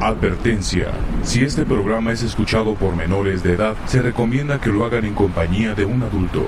[0.00, 0.92] Advertencia.
[1.24, 5.14] Si este programa es escuchado por menores de edad, se recomienda que lo hagan en
[5.14, 6.46] compañía de un adulto.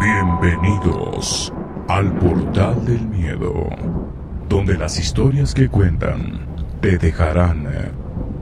[0.00, 1.52] Bienvenidos
[1.88, 3.68] al portal del miedo,
[4.48, 6.46] donde las historias que cuentan
[6.80, 7.66] te dejarán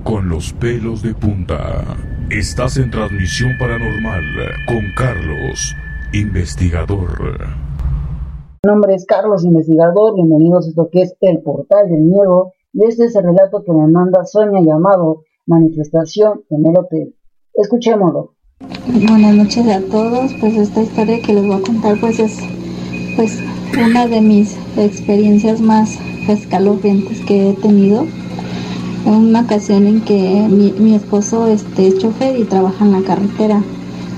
[0.04, 1.82] con los pelos de punta.
[2.28, 4.24] Estás en transmisión paranormal
[4.66, 5.74] con Carlos,
[6.12, 7.65] investigador.
[8.66, 13.04] Nombre es Carlos Investigador, bienvenidos a esto que es El Portal del Miedo y este
[13.04, 17.14] es el relato que me manda Sonia llamado Manifestación en el Hotel.
[17.54, 18.34] Escuchémoslo.
[19.08, 22.40] Buenas noches a todos, pues esta historia que les voy a contar pues es
[23.14, 23.38] pues
[23.78, 25.96] una de mis experiencias más
[26.28, 28.04] escalofriantes que he tenido.
[29.06, 33.02] En una ocasión en que mi, mi esposo este, es chofer y trabaja en la
[33.02, 33.62] carretera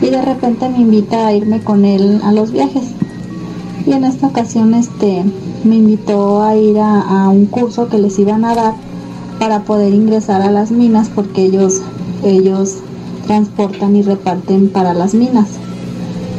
[0.01, 2.95] y de repente me invita a irme con él a los viajes
[3.89, 5.25] y en esta ocasión este
[5.65, 8.75] me invitó a ir a, un curso que les iban a dar
[9.39, 11.81] para poder ingresar a las minas porque ellos
[12.23, 12.77] ellos
[13.27, 15.49] transportan y reparten para las minas.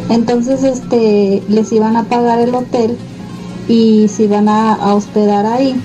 [0.09, 2.97] Entonces este les iban a pagar el hotel
[3.67, 5.75] y se iban a, hospedar ahí.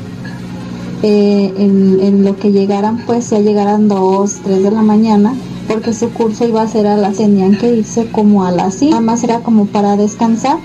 [1.03, 5.35] Eh, en, lo que llegaran pues ya llegaran dos, tres de la mañana
[5.69, 8.91] porque su curso iba a ser a las tenían que irse como a las 5
[8.91, 10.59] nada más era como para descansar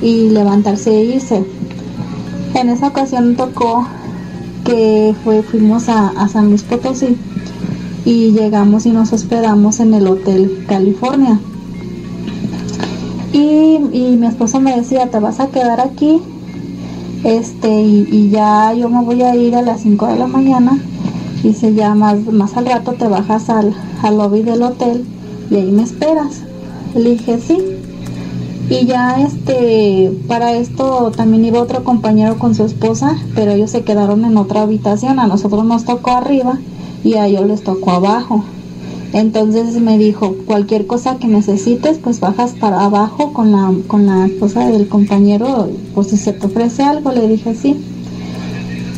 [0.00, 1.44] y levantarse e irse.
[2.54, 3.86] En esa ocasión tocó
[4.64, 7.16] que fue, fuimos a, San Luis Potosí
[8.04, 11.38] y llegamos y nos hospedamos en el Hotel California.
[13.32, 16.20] Y, mi esposo me decía, te vas a quedar aquí
[17.24, 20.78] este y, ya yo me voy a ir a las 5 de la mañana
[21.42, 22.18] y se ya más,
[22.56, 25.04] al rato te bajas al, al lobby del hotel
[25.50, 26.42] y ahí me esperas.
[26.94, 27.77] Le dije sí.
[28.70, 33.82] Y ya este, para esto también iba otro compañero con su esposa, pero ellos se
[33.82, 36.58] quedaron en otra habitación, a nosotros nos tocó arriba
[37.02, 38.44] y a ellos les tocó abajo.
[39.14, 44.26] Entonces me dijo, cualquier cosa que necesites, pues bajas para abajo con la, con la
[44.26, 47.74] esposa del compañero, pues si se te ofrece algo, le dije sí.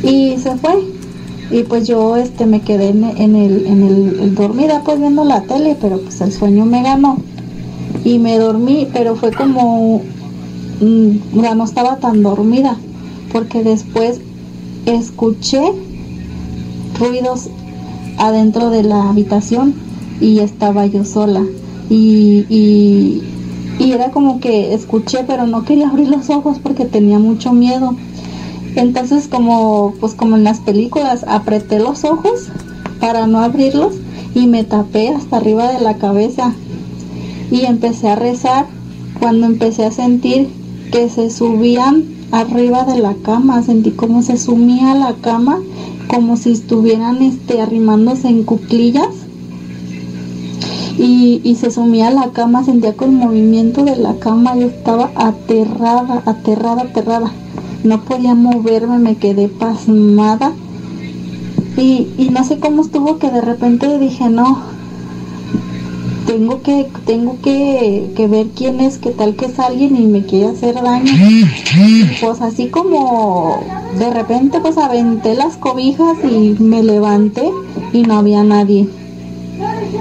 [0.02, 0.82] Y se fue.
[1.52, 3.04] Y pues yo este me quedé en,
[3.36, 7.18] el, en el dormida pues viendo la tele, pero pues el sueño me ganó
[8.10, 10.02] y me dormí, pero fue como,
[10.80, 12.76] mm, ya no estaba tan dormida,
[13.32, 14.20] porque después
[14.84, 15.60] escuché
[16.98, 17.50] ruidos
[18.18, 19.74] adentro de la habitación
[20.20, 21.44] y estaba yo sola.
[21.88, 23.22] Y, y,
[23.78, 27.94] y, era como que escuché, pero no quería abrir los ojos porque tenía mucho miedo.
[28.74, 32.48] Entonces como, pues como en las películas, apreté los ojos
[32.98, 33.94] para no abrirlos
[34.34, 36.54] y me tapé hasta arriba de la cabeza
[37.50, 38.66] y empecé a rezar
[39.18, 40.48] cuando empecé a sentir
[40.92, 45.58] que se subían arriba de la cama, sentí como se sumía la cama,
[46.08, 49.08] como si estuvieran este, arrimándose en cuclillas.
[50.98, 56.22] Y, y se sumía la cama, sentía con movimiento de la cama, yo estaba aterrada,
[56.26, 57.32] aterrada, aterrada.
[57.84, 60.52] No podía moverme, me quedé pasmada.
[61.76, 64.58] Y, y no sé cómo estuvo que de repente dije, no,
[66.30, 70.46] tengo que tengo que, ver quién es, qué tal que es alguien y me quiere
[70.46, 71.12] hacer daño.
[72.20, 73.58] pues así como
[73.98, 77.50] de repente pues aventé las cobijas y me levanté
[77.92, 78.88] y no había nadie.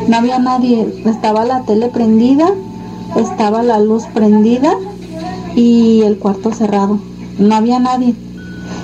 [0.07, 2.53] No había nadie, estaba la tele prendida,
[3.15, 4.75] estaba la luz prendida
[5.55, 6.99] y el cuarto cerrado.
[7.39, 8.13] No había nadie.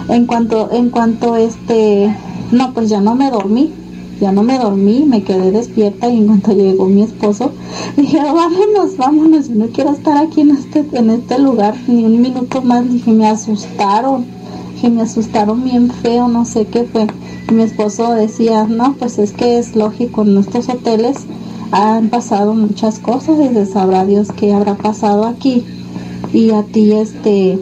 [0.10, 2.12] En cuanto en cuanto este
[2.52, 3.72] no, pues ya no me dormí
[4.20, 7.52] ya no me dormí, me quedé despierta y en cuanto llegó mi esposo,
[7.98, 12.62] dije, vámonos, vámonos, no quiero estar aquí en este, en este lugar ni un minuto
[12.62, 12.90] más.
[12.90, 14.26] Dije, me asustaron,
[14.80, 17.08] que me asustaron bien feo, no sé qué fue.
[17.50, 21.26] Y mi esposo decía, no, pues es que es lógico, en estos hoteles
[21.72, 25.66] han pasado muchas cosas y sabrá Dios qué habrá pasado aquí.
[26.34, 27.60] Y a ti este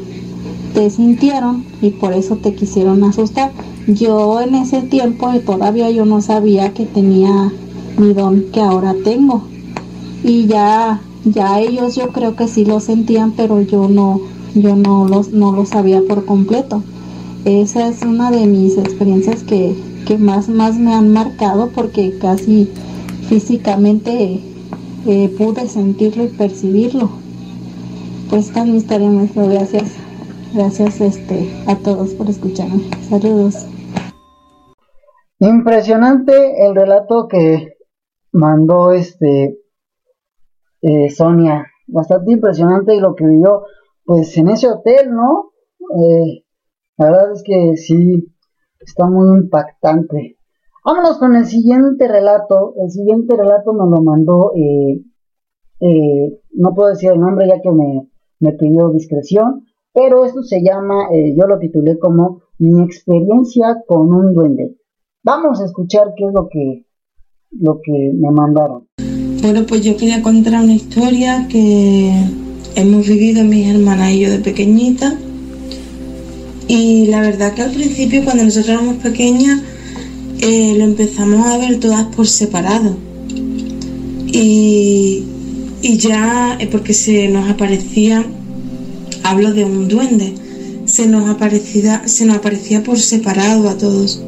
[0.73, 3.51] te sintieron y por eso te quisieron asustar
[3.87, 7.51] yo en ese tiempo todavía yo no sabía que tenía
[7.97, 9.43] mi don que ahora tengo.
[10.23, 14.21] Y ya, ya ellos yo creo que sí lo sentían, pero yo no,
[14.55, 16.81] yo no los, no lo sabía por completo.
[17.45, 19.75] Esa es una de mis experiencias que,
[20.17, 22.69] más, más me han marcado porque casi
[23.27, 24.39] físicamente
[25.05, 27.09] eh, pude sentirlo y percibirlo.
[28.29, 29.47] Pues esta es mi historia, maestro.
[29.47, 29.91] Gracias.
[30.53, 32.83] Gracias este, a todos por escucharme.
[33.09, 33.65] Saludos.
[35.45, 37.75] Impresionante el relato que
[38.31, 39.59] mandó este
[40.81, 41.65] eh, Sonia.
[41.85, 43.63] Bastante impresionante y lo que vivió
[44.05, 45.51] pues en ese hotel, ¿no?
[46.01, 46.45] Eh,
[46.97, 48.33] la verdad es que sí,
[48.79, 50.37] está muy impactante.
[50.85, 52.75] Vámonos con el siguiente relato.
[52.81, 55.03] El siguiente relato me lo mandó, eh,
[55.81, 60.63] eh, no puedo decir el nombre ya que me, me pidió discreción, pero esto se
[60.63, 64.77] llama, yo lo titulé como Mi experiencia con un duende.
[65.25, 66.85] Vamos a escuchar qué es lo que,
[67.51, 68.89] lo que me mandaron.
[69.41, 72.11] Bueno, pues yo quería contar una historia que
[72.75, 75.17] hemos vivido mis hermanas y yo de pequeñita.
[76.67, 79.61] Y la verdad que al principio, cuando nosotros éramos pequeñas,
[80.41, 82.97] eh, lo empezamos a ver todas por separado.
[84.27, 85.23] Y,
[85.81, 88.25] y ya, eh, porque se nos aparecía,
[89.23, 90.33] hablo de un duende,
[90.83, 94.21] se nos, aparecía, se nos aparecía por separado a todos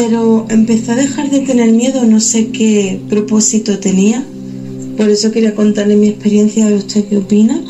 [0.00, 4.24] pero empezó a dejar de tener miedo, no sé qué propósito tenía.
[4.96, 7.60] Por eso quería contarle mi experiencia a usted qué opina.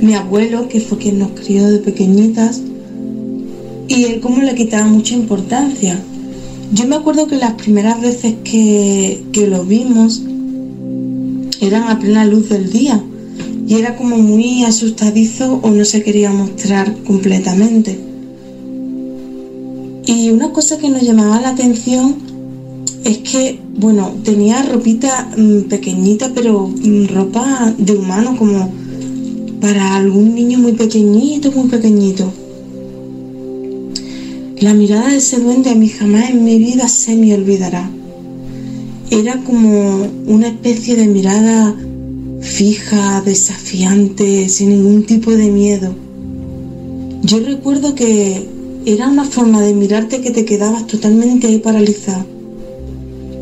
[0.00, 2.60] Mi abuelo, que fue quien nos crió de pequeñitas,
[3.86, 6.02] y él como le quitaba mucha importancia.
[6.72, 10.22] Yo me acuerdo que las primeras veces que, que lo vimos
[11.60, 13.00] eran a plena luz del día
[13.68, 18.07] y era como muy asustadizo o no se quería mostrar completamente.
[20.08, 22.16] Y una cosa que nos llamaba la atención
[23.04, 28.72] es que, bueno, tenía ropita mm, pequeñita, pero mm, ropa de humano, como
[29.60, 32.32] para algún niño muy pequeñito, muy pequeñito.
[34.60, 37.90] La mirada de ese duende a mí jamás en mi vida se me olvidará.
[39.10, 41.76] Era como una especie de mirada
[42.40, 45.94] fija, desafiante, sin ningún tipo de miedo.
[47.24, 48.56] Yo recuerdo que
[48.88, 52.24] era una forma de mirarte que te quedabas totalmente ahí paralizado.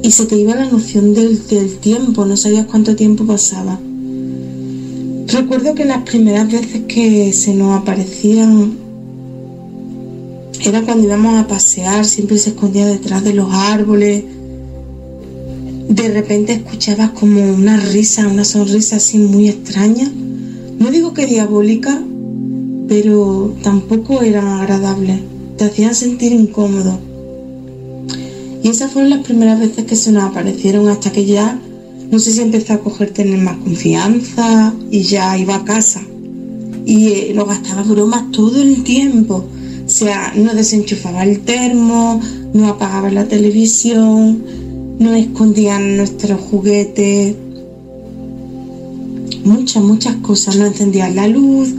[0.03, 1.39] Y se te iba la noción del,
[1.79, 3.79] tiempo, no sabías cuánto tiempo pasaba.
[5.29, 8.73] Recuerdo que las primeras veces que se nos aparecían
[10.65, 14.25] era cuando íbamos a pasear, siempre se escondía detrás de los árboles.
[15.89, 20.11] De repente escuchabas como una risa, una sonrisa así muy extraña.
[20.81, 22.03] No digo que diabólica,
[22.89, 26.99] pero tampoco era agradable te hacían sentir incómodo.
[28.63, 31.61] Y esas fueron las primeras veces que se nos aparecieron hasta que ya,
[32.11, 36.03] no sé si empezó a coger tener más confianza y ya iba a casa.
[36.85, 39.45] Y eh, lo gastaba bromas todo el tiempo.
[39.85, 42.21] O sea, no desenchufaba el termo,
[42.55, 44.43] no apagaba la televisión,
[44.99, 47.37] no escondían nuestros juguetes.
[49.45, 50.57] Muchas, muchas cosas.
[50.57, 51.73] No encendía la luz,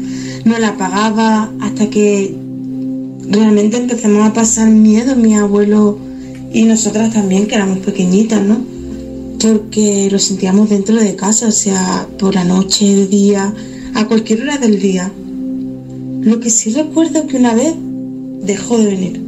[0.45, 2.47] no la apagaba hasta que
[3.29, 5.97] realmente empezamos a pasar miedo, mi abuelo
[6.53, 8.62] y nosotras también, que éramos pequeñitas, ¿no?
[9.39, 13.53] Porque lo sentíamos dentro de casa, o sea, por la noche, de día,
[13.94, 15.12] a cualquier hora del día.
[16.21, 17.75] Lo que sí recuerdo es que una vez
[18.41, 19.21] dejó de venir.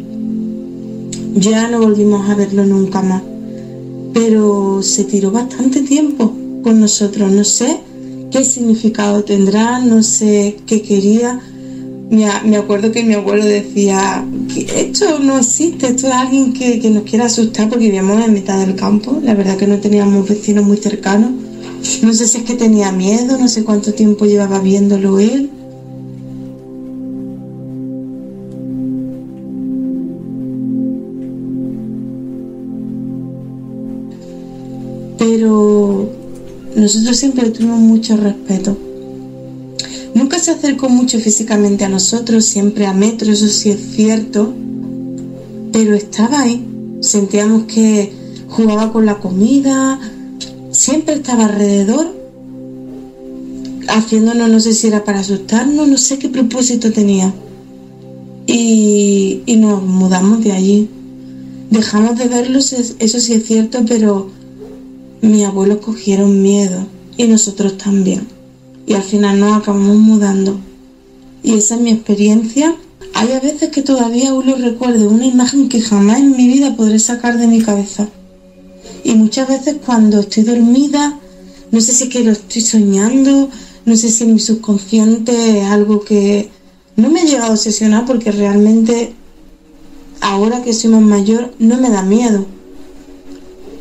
[1.36, 3.22] Ya no volvimos a verlo nunca más.
[4.14, 7.32] Pero se tiró bastante tiempo con nosotros.
[7.32, 7.78] No sé
[8.32, 11.40] qué significado tendrá, no sé qué quería,
[12.10, 17.04] me, acuerdo que mi abuelo decía que esto no existe, esto es alguien que, nos
[17.04, 20.78] quiere asustar porque vivíamos en mitad del campo, la verdad que no teníamos vecinos muy
[20.78, 21.32] cercanos.
[22.02, 25.50] No sé si es que tenía miedo, no sé cuánto tiempo llevaba viéndolo él.
[35.18, 36.10] Pero
[36.76, 38.89] nosotros siempre tuvimos mucho respeto
[40.14, 44.54] Nunca se acercó mucho físicamente a nosotros, siempre a metro, eso sí es cierto,
[45.72, 46.66] pero estaba ahí.
[47.02, 48.12] Sentíamos que
[48.48, 50.00] jugaba con la comida,
[50.72, 52.16] siempre estaba alrededor,
[53.88, 57.34] haciéndonos, no sé si era para asustarnos, no sé qué propósito tenía.
[58.48, 60.90] Y, y nos mudamos de allí.
[61.70, 64.32] Dejamos de verlos, eso sí es cierto, pero
[65.22, 68.39] mis abuelos cogieron miedo y nosotros también
[68.90, 70.60] y al final nos acabamos mudando.
[71.44, 72.76] Y esa es mi experiencia.
[73.14, 76.76] Hay a veces que todavía aún lo recuerdo, una imagen que jamás en mi vida
[76.76, 78.10] podré sacar de mi cabeza.
[79.04, 81.20] Y muchas veces cuando estoy dormida,
[81.72, 83.50] no sé si lo estoy soñando,
[83.86, 86.50] no sé si mi subconsciente es algo que
[86.96, 89.14] no me ha llegado a obsesionar porque realmente
[90.20, 92.48] ahora que soy más mayor no me da miedo.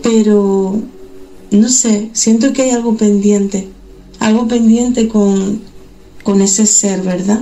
[0.02, 0.82] Pero
[1.50, 3.68] no sé, siento que hay algo pendiente
[4.28, 5.62] algo pendiente con,
[6.22, 7.40] con ese ser, ¿verdad?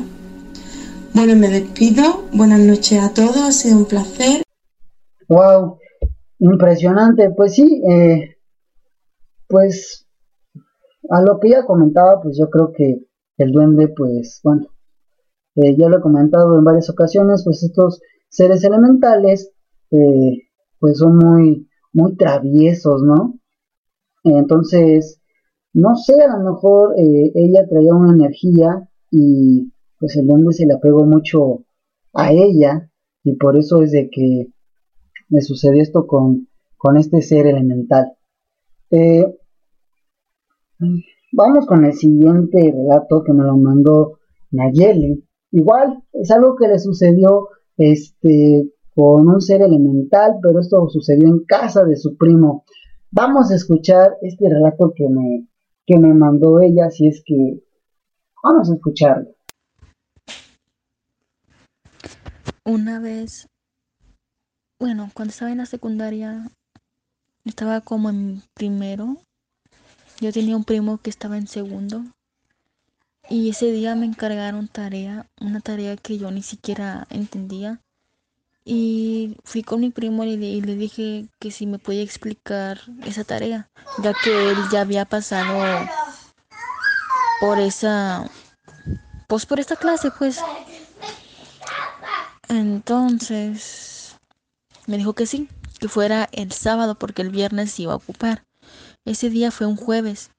[1.15, 2.23] Bueno, me despido.
[2.33, 3.39] Buenas noches a todos.
[3.39, 4.45] Ha sido un placer.
[5.29, 5.79] Wow,
[6.39, 7.31] impresionante.
[7.37, 8.37] Pues sí, eh,
[9.49, 10.07] pues
[11.11, 13.05] a lo que ya comentaba, pues yo creo que
[13.39, 14.69] el duende, pues bueno,
[15.57, 19.51] eh, ya lo he comentado en varias ocasiones, pues estos seres elementales,
[19.91, 23.41] eh, pues son muy, muy traviesos, ¿no?
[24.23, 25.21] Entonces,
[25.77, 30.65] no sé, a lo mejor eh, ella traía una energía y pues el hombre se
[30.65, 31.67] le apegó mucho
[32.15, 32.91] a ella
[33.23, 34.47] y por eso es de que
[35.29, 38.17] me sucedió esto con, con este ser elemental.
[38.91, 39.27] Eh,
[41.33, 44.19] vamos con el siguiente relato que me lo mandó
[44.53, 45.27] Nayeli.
[45.51, 51.45] Igual es algo que le sucedió este con un ser elemental, pero esto sucedió en
[51.45, 52.65] casa de su primo.
[53.11, 55.47] Vamos a escuchar este relato que me,
[55.87, 57.63] que me mandó ella, si es que
[58.43, 59.31] vamos a escucharlo.
[62.65, 63.49] Una vez,
[64.81, 66.51] bueno, cuando estaba en la secundaria,
[67.45, 69.19] estaba como en primero.
[70.21, 72.03] Yo tenía un primo que estaba en segundo.
[73.29, 77.81] Y ese día me encargaron tarea, una tarea que yo ni siquiera entendía.
[78.69, 82.81] Y fui con mi primo y le, y le dije que si me podía explicar
[83.05, 83.71] esa tarea,
[84.03, 85.89] ya que él ya había pasado
[87.41, 88.29] por esa,
[89.29, 90.41] pues por esta clase, pues.
[92.49, 94.17] Entonces,
[94.89, 98.47] me dijo que sí, que fuera el sábado porque el viernes iba a ocupar.
[99.05, 100.33] Ese día fue un jueves,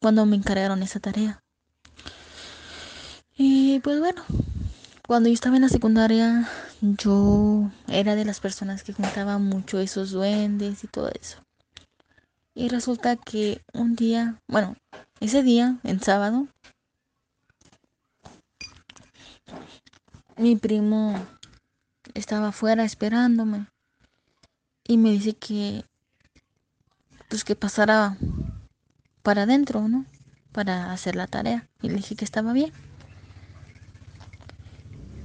[0.00, 1.40] cuando me encargaron esa tarea.
[3.36, 4.24] Y pues bueno,
[5.06, 6.48] cuando yo estaba en la secundaria,
[6.80, 11.38] yo era de las personas que juntaba mucho esos duendes y todo eso.
[12.54, 14.76] Y resulta que un día, bueno,
[15.20, 16.48] ese día, en sábado,
[20.36, 21.14] mi primo
[22.14, 23.66] estaba afuera esperándome
[24.86, 25.84] y me dice que
[27.28, 28.16] pues que pasara
[29.22, 30.04] para adentro, ¿no?
[30.50, 31.68] Para hacer la tarea.
[31.80, 32.72] Y le dije que estaba bien.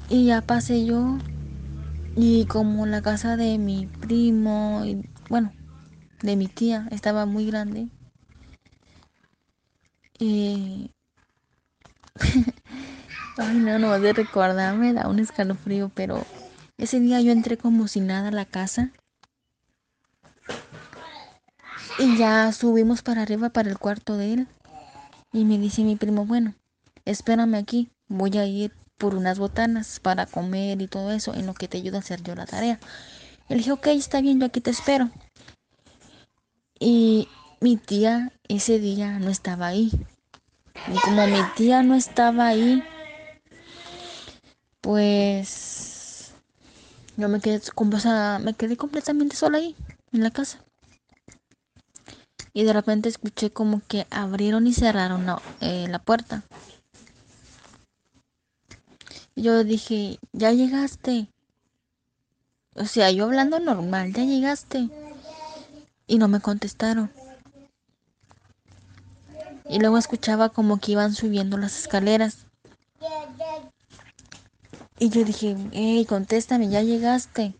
[0.09, 1.17] Y ya pasé yo
[2.15, 5.51] y como la casa de mi primo y bueno,
[6.21, 7.87] de mi tía estaba muy grande.
[10.17, 10.91] Y
[13.37, 16.23] Ay, no, no de recordarme, da un escalofrío, pero
[16.77, 18.91] ese día yo entré como si nada a la casa.
[21.99, 24.47] Y ya subimos para arriba para el cuarto de él.
[25.33, 26.53] Y me dice mi primo, bueno,
[27.03, 31.53] espérame aquí, voy a ir por unas botanas para comer y todo eso, en lo
[31.53, 32.79] que te ayuda a hacer yo la tarea.
[33.49, 35.11] Le dije, ok, está bien, yo aquí te espero.
[36.79, 37.27] Y
[37.61, 39.91] mi tía ese día no estaba ahí.
[40.87, 42.83] Y como mi tía no estaba ahí,
[44.81, 46.33] pues
[47.17, 47.61] yo me quedé,
[48.41, 49.75] me quedé completamente sola ahí,
[50.11, 50.59] en la casa.
[52.53, 55.25] Y de repente escuché como que abrieron y cerraron
[55.59, 56.43] eh, la puerta.
[59.35, 61.27] Yo dije, ya llegaste.
[62.75, 64.89] O sea, yo hablando normal, ya llegaste.
[66.07, 67.11] Y no me contestaron.
[69.67, 72.45] Y luego escuchaba como que iban subiendo las escaleras.
[74.99, 77.55] Y yo dije, hey, contéstame, ya llegaste.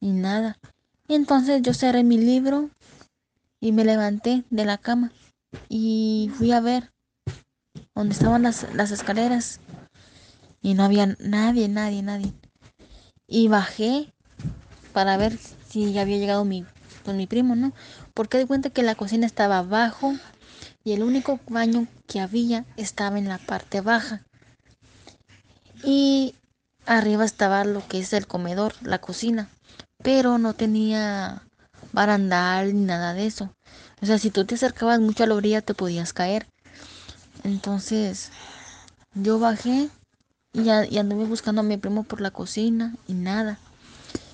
[0.00, 0.58] Y nada.
[1.06, 2.68] Y entonces yo cerré mi libro
[3.60, 5.10] y me levanté de la cama
[5.68, 6.92] y fui a ver
[7.94, 9.60] dónde estaban las, las escaleras.
[10.60, 12.32] Y no había nadie, nadie, nadie.
[13.26, 14.12] Y bajé
[14.92, 15.38] para ver
[15.68, 16.64] si ya había llegado mi,
[17.04, 17.72] con mi primo, ¿no?
[18.14, 20.14] Porque di cuenta que la cocina estaba abajo
[20.84, 24.24] y el único baño que había estaba en la parte baja.
[25.84, 26.34] Y
[26.86, 29.48] arriba estaba lo que es el comedor, la cocina,
[30.02, 31.42] pero no tenía
[31.92, 33.52] barandal ni nada de eso.
[34.00, 36.46] O sea, si tú te acercabas mucho a la orilla te podías caer.
[37.44, 38.30] Entonces,
[39.14, 39.90] yo bajé
[40.58, 43.58] y, anduve buscando a mi primo por la cocina y nada.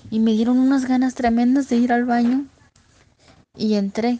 [0.09, 2.45] Y me dieron unas ganas tremendas de ir al baño
[3.55, 4.19] y entré.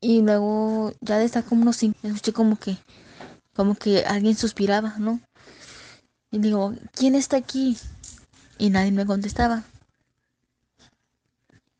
[0.00, 2.78] Y luego ya de estar como unos cinco, escuché como que,
[3.54, 5.20] como que alguien suspiraba, ¿no?
[6.30, 7.76] Y digo, ¿quién está aquí?
[8.58, 9.64] Y nadie me contestaba.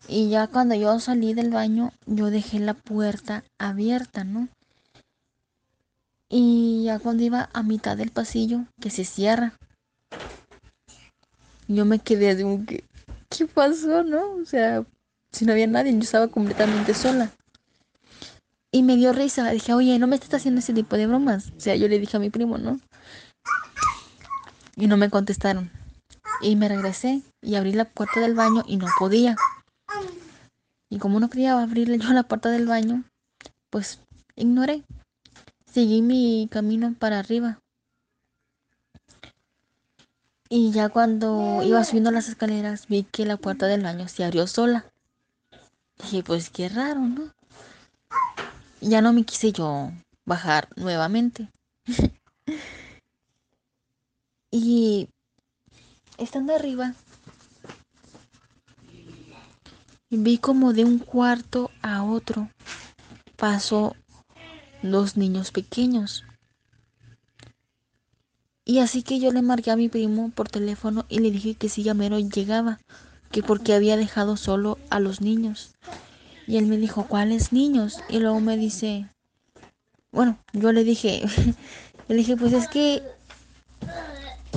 [0.08, 4.48] Y ya cuando yo salí del baño, yo dejé la puerta abierta, ¿no?
[6.32, 9.52] Y ya cuando iba a mitad del pasillo, que se cierra,
[11.66, 12.84] yo me quedé de un que,
[13.28, 14.34] ¿qué pasó, no?
[14.34, 14.84] O sea,
[15.32, 17.32] si no había nadie, yo estaba completamente sola.
[18.70, 21.50] Y me dio risa, dije, oye, no me estás haciendo ese tipo de bromas.
[21.56, 22.78] O sea, yo le dije a mi primo, ¿no?
[24.76, 25.70] Y no me contestaron.
[26.40, 29.34] Y me regresé y abrí la puerta del baño y no podía.
[30.88, 33.02] Y como no quería abrirle yo la puerta del baño,
[33.70, 34.00] pues
[34.36, 34.84] ignoré.
[35.72, 37.60] Seguí mi camino para arriba.
[40.48, 44.46] Y ya cuando iba subiendo las escaleras vi que la puerta del baño se abrió
[44.46, 44.90] sola.
[45.98, 47.32] Dije, pues qué raro, ¿no?
[48.80, 49.90] ya no me quise yo
[50.24, 51.48] bajar nuevamente.
[54.50, 55.08] y
[56.16, 56.94] estando arriba,
[60.08, 62.48] vi como de un cuarto a otro
[63.40, 63.96] pasó
[64.82, 66.24] dos niños pequeños.
[68.64, 71.68] Y así que yo le marqué a mi primo por teléfono y le dije que
[71.68, 72.78] si Gamero llegaba,
[73.30, 75.74] que porque había dejado solo a los niños.
[76.46, 78.00] Y él me dijo, ¿cuáles niños?
[78.08, 79.08] Y luego me dice,
[80.12, 81.22] bueno, yo le dije,
[82.08, 83.02] le dije, pues es que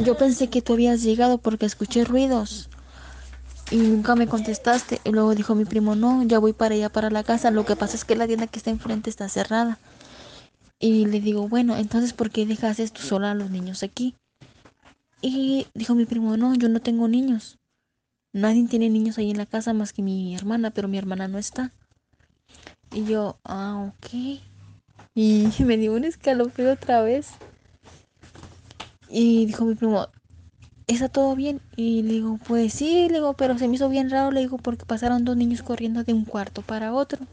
[0.03, 2.69] yo pensé que tú habías llegado porque escuché ruidos
[3.69, 5.01] y nunca me contestaste.
[5.03, 7.51] Y luego dijo mi primo, no, ya voy para allá, para la casa.
[7.51, 9.79] Lo que pasa es que la tienda que está enfrente está cerrada.
[10.83, 14.15] Y le digo, bueno, entonces, ¿por qué dejas tú sola a los niños aquí?
[15.21, 17.57] Y dijo mi primo, no, yo no tengo niños.
[18.33, 21.37] Nadie tiene niños ahí en la casa más que mi hermana, pero mi hermana no
[21.37, 21.71] está.
[22.91, 24.41] Y yo, ah, ok.
[25.15, 27.29] Y me dio un escalofrío otra vez.
[29.07, 30.09] Y dijo mi primo,
[30.87, 31.61] ¿está todo bien?
[31.77, 34.57] Y le digo, pues sí, le digo, pero se me hizo bien raro, le digo,
[34.57, 37.25] porque pasaron dos niños corriendo de un cuarto para otro.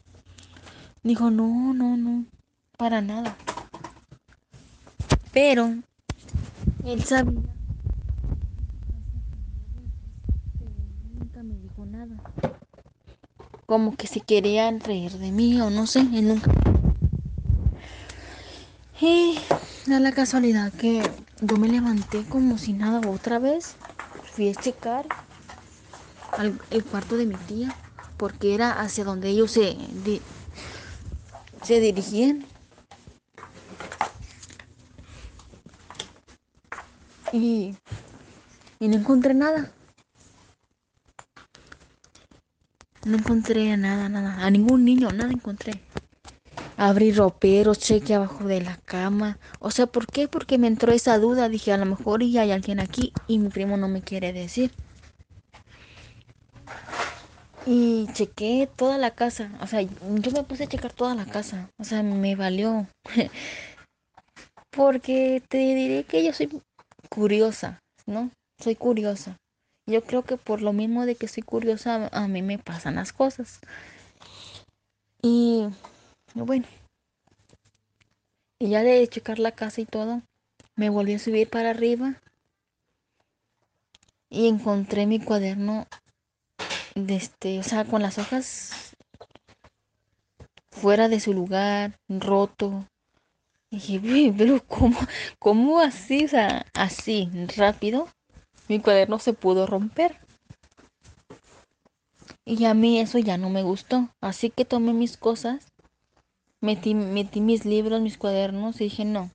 [1.02, 2.26] Dijo, no, no, no,
[2.80, 3.36] para nada.
[5.34, 5.74] Pero
[6.86, 7.42] él sabía.
[11.12, 12.16] Nunca me dijo nada.
[13.66, 16.50] Como que si querían reír de mí o no sé, él nunca.
[18.98, 19.38] Y
[19.86, 21.02] da la casualidad que
[21.42, 23.76] yo me levanté como si nada otra vez.
[24.32, 25.06] Fui a checar
[26.32, 27.76] al, el cuarto de mi tía
[28.16, 29.76] porque era hacia donde ellos se,
[31.62, 32.46] se dirigían.
[37.32, 37.76] Y,
[38.80, 39.72] y no encontré nada.
[43.04, 44.44] No encontré nada, nada.
[44.44, 45.80] A ningún niño, nada encontré.
[46.76, 49.38] Abrí roperos, cheque abajo de la cama.
[49.60, 50.28] O sea, ¿por qué?
[50.28, 51.48] Porque me entró esa duda.
[51.48, 54.72] Dije, a lo mejor ya hay alguien aquí y mi primo no me quiere decir.
[57.66, 59.50] Y chequé toda la casa.
[59.60, 61.70] O sea, yo me puse a checar toda la casa.
[61.78, 62.86] O sea, me valió.
[64.70, 66.48] Porque te diré que yo soy
[67.10, 68.30] curiosa, ¿no?
[68.58, 69.36] Soy curiosa.
[69.86, 73.12] Yo creo que por lo mismo de que soy curiosa, a mí me pasan las
[73.12, 73.60] cosas.
[75.20, 75.66] Y
[76.34, 76.66] bueno.
[78.58, 80.22] Y ya de checar la casa y todo,
[80.76, 82.20] me volví a subir para arriba
[84.28, 85.86] y encontré mi cuaderno
[86.94, 88.94] de este, o sea, con las hojas
[90.70, 92.86] fuera de su lugar, roto.
[93.70, 94.98] Y dije, pero ¿cómo,
[95.38, 96.24] ¿cómo así?
[96.24, 98.08] O sea, así, rápido,
[98.68, 100.18] mi cuaderno se pudo romper.
[102.44, 104.08] Y a mí eso ya no me gustó.
[104.20, 105.70] Así que tomé mis cosas
[106.60, 109.30] metí, metí mis libros, mis cuadernos y dije, no,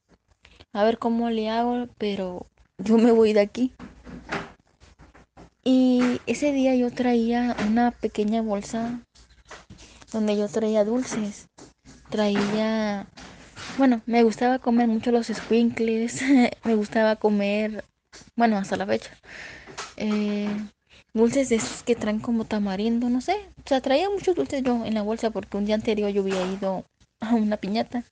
[0.73, 2.45] a ver cómo le hago, pero
[2.77, 3.73] yo me voy de aquí.
[5.63, 9.01] Y ese día yo traía una pequeña bolsa
[10.11, 11.47] donde yo traía dulces.
[12.09, 13.07] Traía,
[13.77, 16.21] bueno, me gustaba comer mucho los squinkles,
[16.63, 17.83] me gustaba comer,
[18.35, 19.11] bueno, hasta la fecha.
[19.97, 20.49] Eh,
[21.13, 23.35] dulces de esos que traen como tamarindo, no sé.
[23.63, 26.41] O sea, traía muchos dulces yo en la bolsa porque un día anterior yo había
[26.53, 26.85] ido
[27.19, 28.03] a una piñata.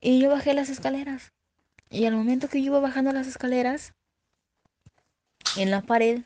[0.00, 1.32] Y yo bajé las escaleras.
[1.90, 3.94] Y al momento que yo iba bajando las escaleras,
[5.56, 6.22] en la pared,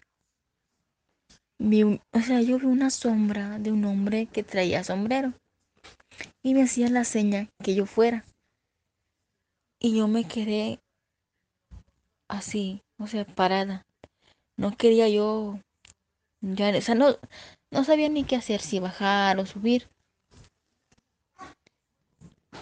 [1.59, 5.33] vi, o sea, yo vi una sombra de un hombre que traía sombrero.
[6.43, 8.25] Y me hacía la seña que yo fuera.
[9.79, 10.81] Y yo me quedé
[12.29, 13.87] así, o sea, parada.
[14.57, 15.59] No quería yo,
[16.41, 17.17] ya, o sea, no,
[17.71, 19.89] no sabía ni qué hacer, si bajar o subir.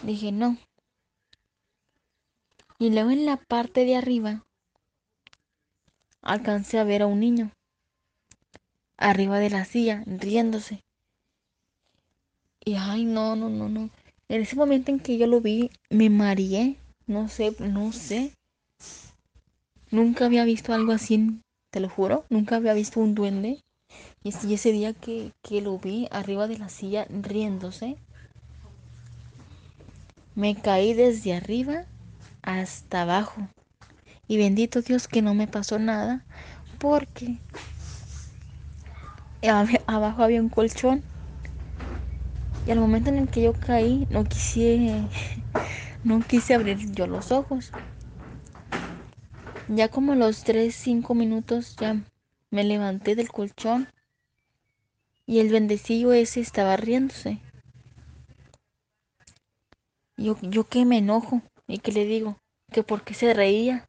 [0.03, 0.57] Dije, no.
[2.79, 4.47] Y luego en la parte de arriba
[6.23, 7.53] alcancé a ver a un niño
[9.01, 10.85] arriba de la silla, riéndose.
[12.65, 13.91] Y ay, no, no, no, no.
[14.29, 16.77] En ese momento en que yo lo vi, me mareé.
[17.07, 18.33] No sé, no sé.
[19.91, 21.41] Nunca había visto algo así,
[21.73, 22.25] te lo juro.
[22.29, 23.61] Nunca había visto un duende.
[24.23, 27.97] Y ese día que, que lo vi arriba de la silla riéndose,
[30.35, 31.85] me caí desde arriba
[32.43, 33.49] hasta abajo.
[34.29, 36.25] Y bendito Dios que no me pasó nada
[36.79, 37.39] porque
[39.87, 41.03] abajo había un colchón
[42.67, 45.09] Y al momento en el que yo caí, no quise,
[46.05, 47.73] no quise abrir yo los ojos.
[49.69, 51.97] Ya como los 3, 5 minutos ya
[52.51, 53.89] me levanté del colchón
[55.27, 57.39] y el bendecillo ese estaba riéndose.
[60.17, 62.37] Yo, yo que me enojo y que le digo
[62.73, 63.87] que por qué se reía.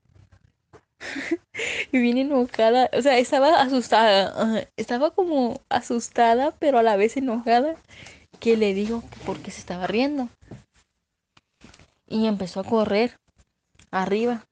[1.92, 7.76] y vine enojada, o sea, estaba asustada, estaba como asustada, pero a la vez enojada,
[8.42, 10.28] que le digo que por qué se estaba riendo.
[12.08, 13.18] Y empezó a correr
[13.92, 14.46] arriba.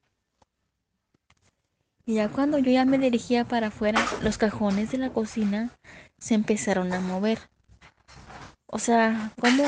[2.06, 5.71] Y ya cuando yo ya me dirigía para afuera, los cajones de la cocina
[6.19, 7.39] se empezaron a mover.
[8.67, 9.63] O sea, como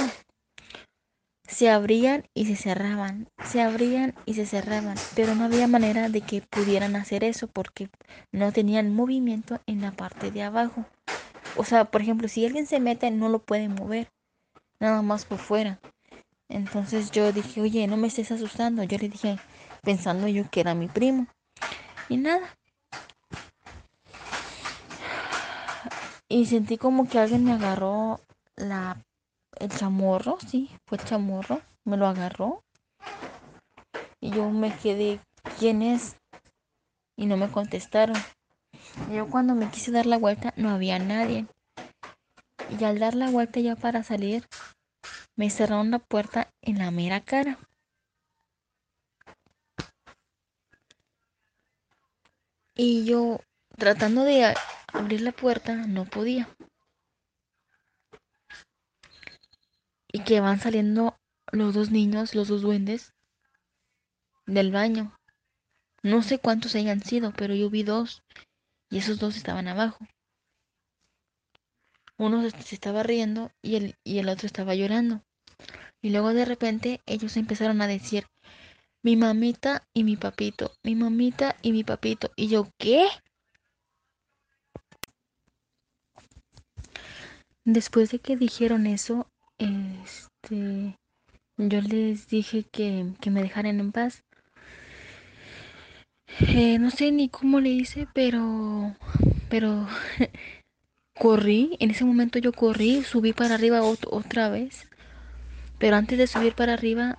[1.47, 6.21] se abrían y se cerraban, se abrían y se cerraban, pero no había manera de
[6.21, 7.89] que pudieran hacer eso porque
[8.31, 10.85] no tenían movimiento en la parte de abajo.
[11.57, 14.07] O sea, por ejemplo, si alguien se mete no lo puede mover,
[14.79, 15.79] nada más por fuera.
[16.49, 18.83] Entonces yo dije, oye, no me estés asustando.
[18.83, 19.37] Yo le dije,
[19.83, 21.27] pensando yo que era mi primo.
[22.09, 22.55] Y nada.
[26.27, 28.21] Y sentí como que alguien me agarró
[28.55, 28.97] la
[29.59, 32.63] el chamorro, sí, fue el chamorro, me lo agarró.
[34.19, 35.19] Y yo me quedé,
[35.59, 36.15] ¿quién es?
[37.15, 38.15] Y no me contestaron.
[39.11, 41.47] Yo cuando me quise dar la vuelta no había nadie.
[42.79, 44.47] Y al dar la vuelta ya para salir,
[45.35, 47.59] me cerraron la puerta en la mera cara.
[52.75, 53.39] Y yo
[53.77, 54.53] tratando de
[54.93, 56.47] abrir la puerta no podía.
[60.11, 61.17] y que van saliendo
[61.51, 63.13] los dos niños, los dos duendes,
[64.45, 65.15] del baño.
[66.03, 68.23] No sé cuántos hayan sido, pero yo vi dos
[68.91, 70.05] y esos dos estaban abajo.
[72.17, 75.23] Uno se estaba riendo y el, y el otro estaba llorando.
[76.03, 78.27] Y luego de repente ellos empezaron a decir,
[79.03, 82.31] mi mamita y mi papito, mi mamita y mi papito.
[82.35, 83.07] Y yo, ¿qué?
[87.63, 89.27] Después de que dijeron eso,
[89.57, 90.97] este,
[91.57, 94.23] yo les dije que, me dejaran en paz.
[96.39, 98.95] Eh, no sé ni cómo le hice, pero,
[99.49, 99.87] pero
[101.19, 101.77] corrí.
[101.79, 104.87] En ese momento yo corrí, subí para arriba otra vez.
[105.77, 107.17] Pero antes de subir para arriba,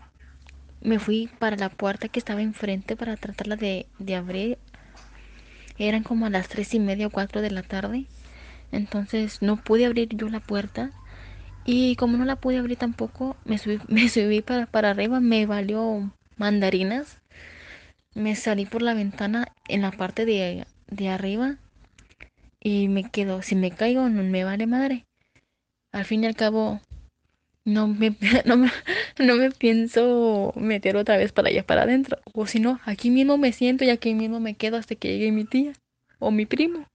[0.81, 4.59] me fui para la puerta que estaba enfrente para tratarla de, de abrir.
[5.79, 8.07] Eran como a las tres y media o cuatro de la tarde.
[8.71, 10.91] Entonces no pude abrir yo la puerta
[11.65, 15.47] y como no la pude abrir tampoco, me subí, me subí para, para arriba, me
[15.47, 17.19] valió mandarinas.
[18.15, 21.57] Me salí por la ventana en la parte de, de arriba
[22.61, 25.05] y me quedo, si me caigo no me vale madre.
[25.93, 26.81] Al fin y al cabo,
[27.65, 28.71] no me, no me,
[29.19, 32.19] no me pienso meter otra vez para allá, para adentro.
[32.33, 35.33] O si no, aquí mismo me siento y aquí mismo me quedo hasta que llegue
[35.33, 35.73] mi tía
[36.19, 36.87] o mi primo.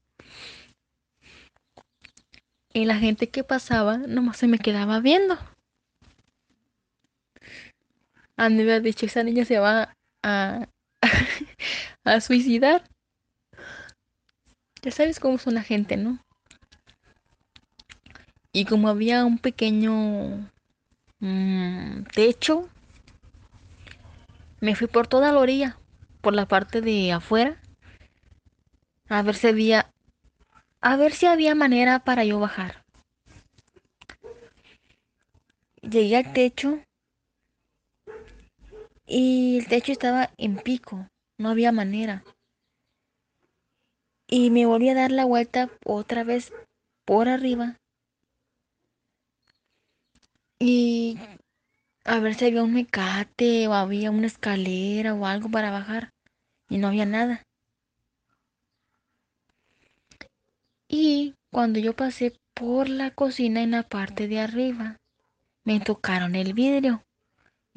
[2.74, 5.38] Y la gente que pasaba nomás se me quedaba viendo.
[8.36, 10.68] Han de haber dicho, esa niña se va a,
[12.04, 12.84] a suicidar.
[14.82, 16.20] Ya sabes cómo son la gente, ¿no?
[18.54, 20.50] Y como había un pequeño
[21.20, 22.70] mm, techo,
[24.60, 25.78] me fui por toda la orilla,
[26.22, 27.62] por la parte de afuera,
[29.10, 29.92] a ver si había
[30.82, 32.84] a ver si había manera para yo bajar.
[35.82, 36.80] Llegué al techo
[39.08, 42.24] y el techo estaba en pico, no había manera.
[44.28, 46.52] Y me volví a dar la vuelta otra vez
[47.06, 47.78] por arriba.
[50.60, 51.18] Y
[52.04, 56.12] a ver si había un mecate o había una escalera o algo para bajar.
[56.70, 57.44] Y no había nada.
[60.90, 64.98] Y cuando yo pasé por la cocina en la parte de arriba,
[65.64, 67.07] me tocaron el vidrio.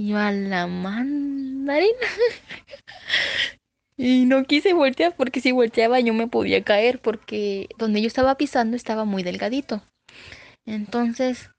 [0.00, 1.92] Yo a la mandarina.
[3.98, 8.36] y no quise voltear porque si volteaba yo me podía caer porque donde yo estaba
[8.36, 9.82] pisando estaba muy delgadito.
[10.64, 11.50] Entonces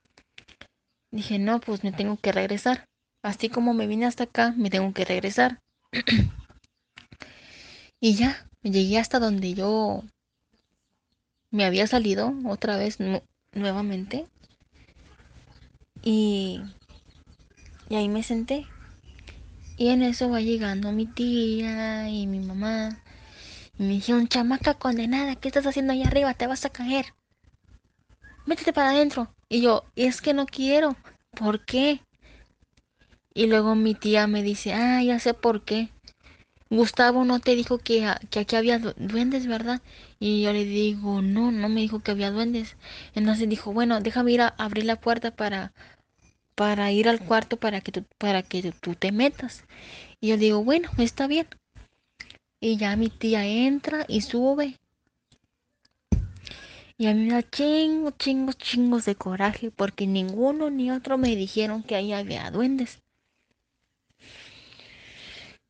[1.12, 2.86] dije, no, pues me tengo que regresar.
[3.21, 5.60] Así como me vine hasta acá, me tengo que regresar.
[8.01, 10.04] y ya, llegué hasta donde yo
[11.51, 12.97] me había salido otra vez
[13.54, 14.25] nuevamente.
[16.01, 16.62] Y,
[17.91, 18.67] y ahí me senté.
[19.75, 23.04] Y en eso va llegando mi tía y mi mamá.
[23.77, 26.34] Y me dijeron, chamaca condenada, ¿qué estás haciendo ahí arriba?
[26.34, 27.08] Te vas a caer.
[28.45, 29.36] Métete para adentro.
[29.49, 30.95] Y yo, es que no quiero.
[31.32, 31.99] ¿Por qué?
[33.34, 35.89] Y luego mi tía me dice, ah, ya sé por qué.
[36.69, 39.82] Gustavo no te dijo que, que aquí había duendes, ¿verdad?
[40.17, 42.77] Y yo le digo, no, no me dijo que había duendes.
[43.15, 45.73] Entonces dijo, bueno, déjame ir a abrir la puerta para,
[46.62, 49.63] para ir al cuarto para que, tú, para que tú te metas.
[50.19, 51.47] Y yo digo, bueno, está bien.
[52.60, 54.78] Y ya mi tía entra y sube.
[57.00, 61.36] Y a mí me da chingos, chingos, chingos de coraje porque ninguno ni otro me
[61.36, 63.02] dijeron que ahí había duendes.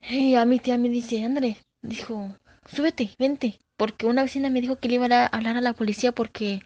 [0.02, 2.36] Y a mi tía me dice, André, dijo,
[2.70, 6.12] súbete, vente, porque una vecina me dijo que le iba a hablar a la policía
[6.12, 6.64] porque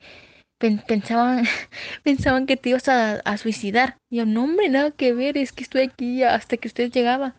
[0.57, 1.45] pensaban,
[2.03, 3.97] pensaban que te ibas a, a, suicidar.
[4.09, 7.35] Y yo, no, hombre, nada que ver, es que estoy aquí hasta que usted llegaba,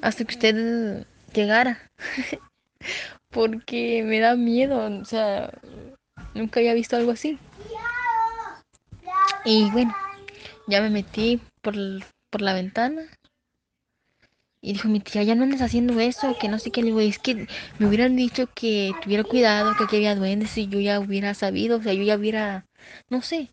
[0.00, 1.90] hasta que usted llegara.
[3.34, 5.50] porque me da miedo, o sea,
[6.34, 7.38] nunca había visto algo así.
[9.44, 9.94] Y bueno,
[10.68, 11.74] ya me metí por,
[12.30, 13.02] por la ventana
[14.64, 16.80] y dijo mi tía, ya no andes haciendo eso, que no sé qué.
[16.80, 17.46] Le digo, es que
[17.78, 21.76] me hubieran dicho que tuviera cuidado, que aquí había duendes y yo ya hubiera sabido,
[21.76, 22.64] o sea, yo ya hubiera,
[23.10, 23.50] no sé,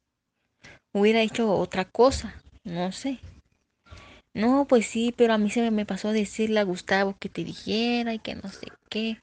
[0.93, 3.19] hubiera hecho otra cosa, no sé.
[4.33, 8.13] No, pues sí, pero a mí se me pasó decirle a Gustavo que te dijera
[8.13, 9.17] y que no sé qué.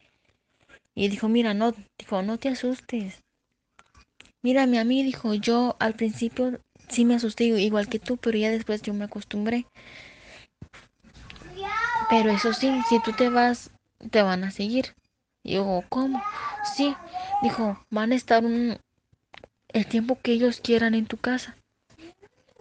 [0.94, 3.22] Y dijo, mira, no, dijo, no te asustes.
[4.42, 8.50] Mírame a mí, dijo, yo al principio sí me asusté igual que tú, pero ya
[8.50, 9.64] después yo me acostumbré.
[12.08, 13.70] Pero eso sí, si tú te vas,
[14.10, 14.94] te van a seguir.
[15.42, 16.22] Y yo, ¿cómo?
[16.74, 16.94] Sí,
[17.42, 21.56] dijo, van a estar el tiempo que ellos quieran en tu casa.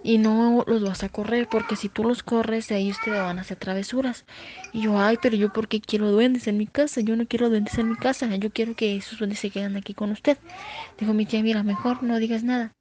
[0.04, 3.42] Y no los vas a correr, porque si tú los corres, ellos te van a
[3.42, 4.26] hacer travesuras.
[4.72, 7.02] Y yo, ay, pero yo, ¿por qué quiero duendes en mi casa?
[7.02, 8.34] Yo no quiero duendes en mi casa.
[8.36, 10.38] Yo quiero que esos duendes se queden aquí con usted.
[11.00, 12.74] Dijo mi tía, mira, mejor no digas nada.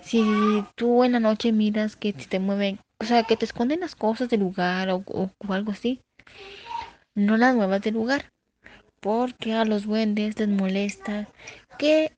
[0.00, 3.96] Si tú en la noche miras que te mueven o sea, que te esconden las
[3.96, 5.04] cosas del lugar o,
[5.48, 6.00] algo así.
[7.16, 8.30] No las muevas del lugar.
[9.00, 11.28] Porque a los duendes les molesta
[11.78, 12.12] que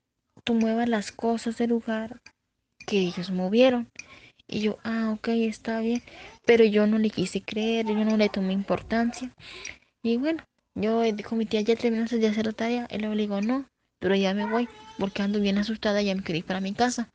[0.45, 2.21] tú muevas las cosas del lugar
[2.87, 3.89] que ellos movieron.
[4.47, 6.03] Y yo, ah, ok, está bien.
[6.45, 9.35] Pero yo no le quise creer, yo no le tomé importancia.
[10.03, 10.45] Y bueno,
[10.75, 12.89] yo dijo mi tía, ya terminaste de hacer la tarea.
[12.99, 13.67] Luego le digo, no,
[14.01, 14.69] pero ya me voy,
[14.99, 17.09] porque ando bien asustada, ya me quería ir para mi casa.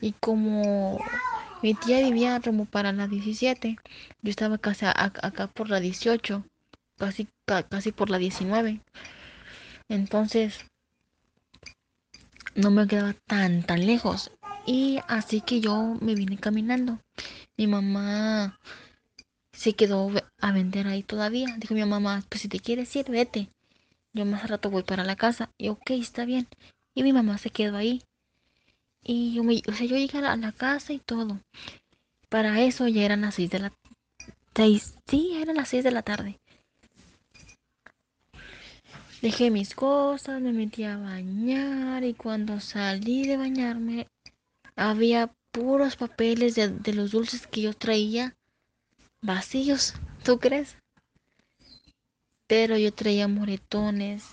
[0.00, 0.98] Y como
[1.62, 3.76] mi tía vivía como para la 17.
[4.22, 6.44] Yo estaba casi acá por la 18.
[6.98, 8.80] Casi, casi por la 19.
[9.88, 10.66] Entonces,
[12.54, 14.32] no me quedaba tan, tan lejos.
[14.66, 16.98] Y así que yo me vine caminando.
[17.56, 18.58] Mi mamá
[19.52, 21.54] se quedó a vender ahí todavía.
[21.58, 23.48] Dijo mi mamá, pues si te quieres ir, vete.
[24.12, 25.50] Yo más rato voy para la casa.
[25.58, 26.48] Y ok, está bien.
[26.94, 28.02] Y mi mamá se quedó ahí.
[29.04, 31.40] Y yo, me, o sea, yo llegué a la, casa y todo.
[32.28, 33.72] Para eso ya eran las seis de la
[34.54, 36.38] seis, sí, eran las seis de la tarde.
[39.20, 44.08] Dejé mis cosas, me metí a bañar y cuando salí de bañarme
[44.76, 48.34] había puros papeles de, de los dulces que yo traía
[49.20, 50.76] vacíos, ¿tú crees?
[52.48, 54.24] Pero yo traía moretones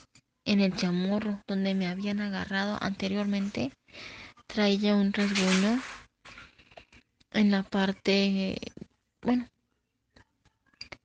[0.46, 3.72] en el chamorro donde me habían agarrado anteriormente
[4.54, 5.80] traía un rasguño
[7.34, 8.58] en la parte,
[9.22, 9.48] bueno,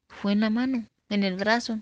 [0.09, 1.79] fue en la mano, en el brazo.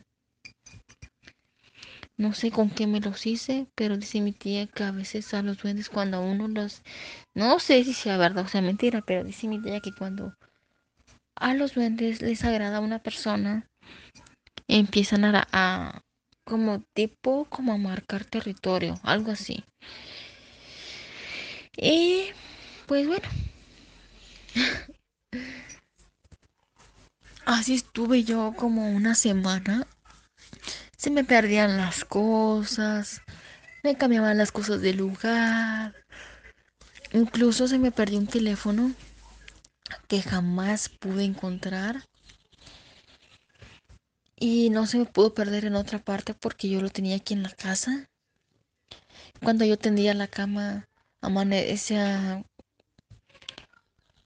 [2.16, 5.42] No sé con qué me los hice, pero dice mi tía que a veces a
[5.42, 6.82] los duendes cuando uno los...
[7.34, 10.34] No sé si sea verdad o sea mentira, pero dice mi tía que cuando
[11.36, 13.66] a los duendes les agrada una persona,
[14.68, 16.02] empiezan a, a
[16.44, 19.64] como tipo, como a marcar territorio, algo así.
[21.76, 22.26] Y
[22.86, 23.28] pues bueno.
[27.44, 29.86] Así estuve yo como una semana.
[30.96, 33.22] Se me perdían las cosas.
[33.82, 35.94] Me cambiaban las cosas de lugar.
[37.12, 38.92] Incluso se me perdió un teléfono
[40.08, 42.04] que jamás pude encontrar.
[44.36, 47.42] Y no se me pudo perder en otra parte porque yo lo tenía aquí en
[47.42, 48.08] la casa.
[49.42, 50.86] Cuando yo tendía la cama
[51.22, 52.44] amanecía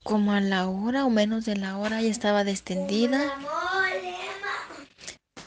[0.02, 3.32] como a la hora o menos de la hora ya estaba descendida.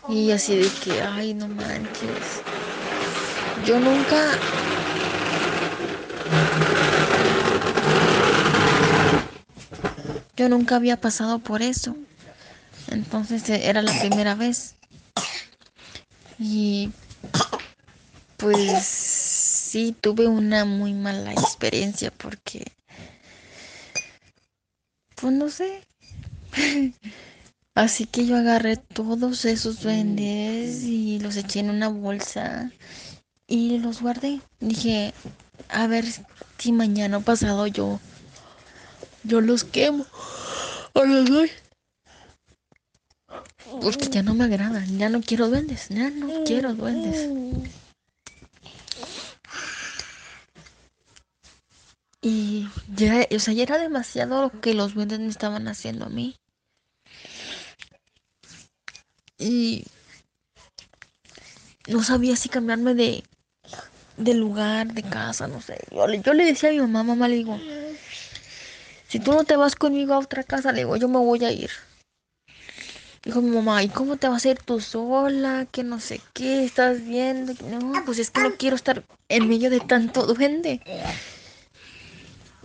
[0.08, 2.42] Y así de que ay no manches
[3.64, 4.40] yo nunca
[10.38, 11.96] yo nunca había pasado por eso.
[12.90, 14.76] Entonces eh, era la primera vez.
[16.40, 16.92] Y
[18.38, 19.19] pues
[19.70, 22.66] sí tuve una muy mala experiencia porque
[25.16, 25.84] pues no sé.
[27.76, 32.72] Así que yo agarré todos esos duendes y los eché en una bolsa
[33.48, 34.42] y los guardé.
[34.60, 35.14] Dije,
[35.70, 36.06] a ver
[36.58, 38.00] si mañana pasado yo
[39.24, 40.06] yo los quemo
[40.94, 41.52] o los doy.
[43.82, 47.30] Porque ya no me agradan, ya no quiero duendes, ya no quiero duendes.
[52.22, 56.10] Y ya, o sea, ya era demasiado lo que los duendes me estaban haciendo a
[56.10, 56.36] mí.
[59.38, 59.86] Y
[61.88, 63.24] no sabía si cambiarme de,
[64.18, 65.80] de lugar, de casa, no sé.
[65.92, 67.58] Yo, yo le decía a mi mamá, mamá, le digo,
[69.08, 71.52] si tú no te vas conmigo a otra casa, le digo, yo me voy a
[71.52, 71.72] ir.
[73.24, 75.68] Dijo mi mamá, ¿y cómo te vas a ir tú sola?
[75.72, 77.54] Que no sé qué, estás viendo.
[77.66, 80.82] No, pues es que no quiero estar en medio de tanto duende.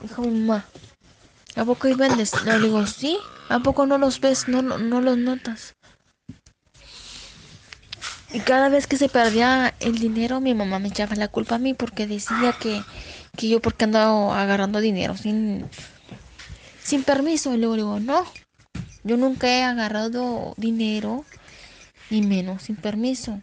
[0.05, 0.67] Dijo mi mamá,
[1.57, 2.35] ¿a poco hay duendes?
[2.45, 3.17] Le digo, sí,
[3.49, 4.49] ¿a poco no los ves?
[4.49, 5.73] No, no, no los notas.
[8.31, 11.59] Y cada vez que se perdía el dinero, mi mamá me echaba la culpa a
[11.59, 12.83] mí porque decía que,
[13.35, 15.65] que yo porque andaba agarrando dinero sin,
[16.83, 17.55] sin permiso.
[17.55, 18.27] Y luego digo, no,
[19.05, 21.25] yo nunca he agarrado dinero,
[22.11, 23.41] ni menos sin permiso.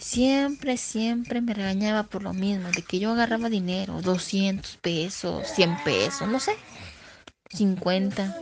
[0.00, 5.76] Siempre, siempre me regañaba por lo mismo, de que yo agarraba dinero, 200 pesos, 100
[5.84, 6.52] pesos, no sé,
[7.50, 8.34] 50.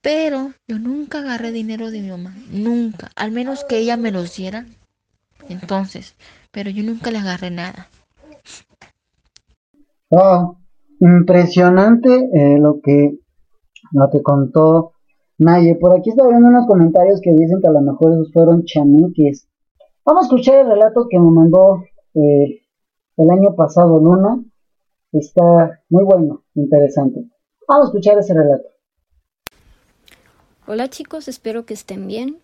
[0.00, 4.34] Pero yo nunca agarré dinero de mi mamá, nunca, al menos que ella me los
[4.34, 4.64] diera.
[5.50, 6.14] Entonces,
[6.50, 7.90] pero yo nunca le agarré nada.
[10.08, 10.56] Wow,
[10.98, 13.18] impresionante eh, lo que
[13.92, 14.91] lo que contó
[15.42, 15.74] Naye.
[15.74, 19.48] Por aquí está viendo unos comentarios que dicen que a lo mejor esos fueron chamiques.
[20.04, 22.62] Vamos a escuchar el relato que me mandó eh,
[23.16, 24.42] el año pasado Luna.
[25.12, 27.24] Está muy bueno, interesante.
[27.68, 28.68] Vamos a escuchar ese relato.
[30.66, 32.38] Hola chicos, espero que estén bien.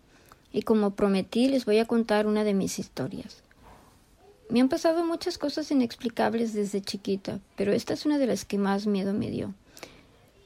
[0.51, 3.43] Y como prometí, les voy a contar una de mis historias.
[4.49, 8.57] Me han pasado muchas cosas inexplicables desde chiquita, pero esta es una de las que
[8.57, 9.53] más miedo me dio.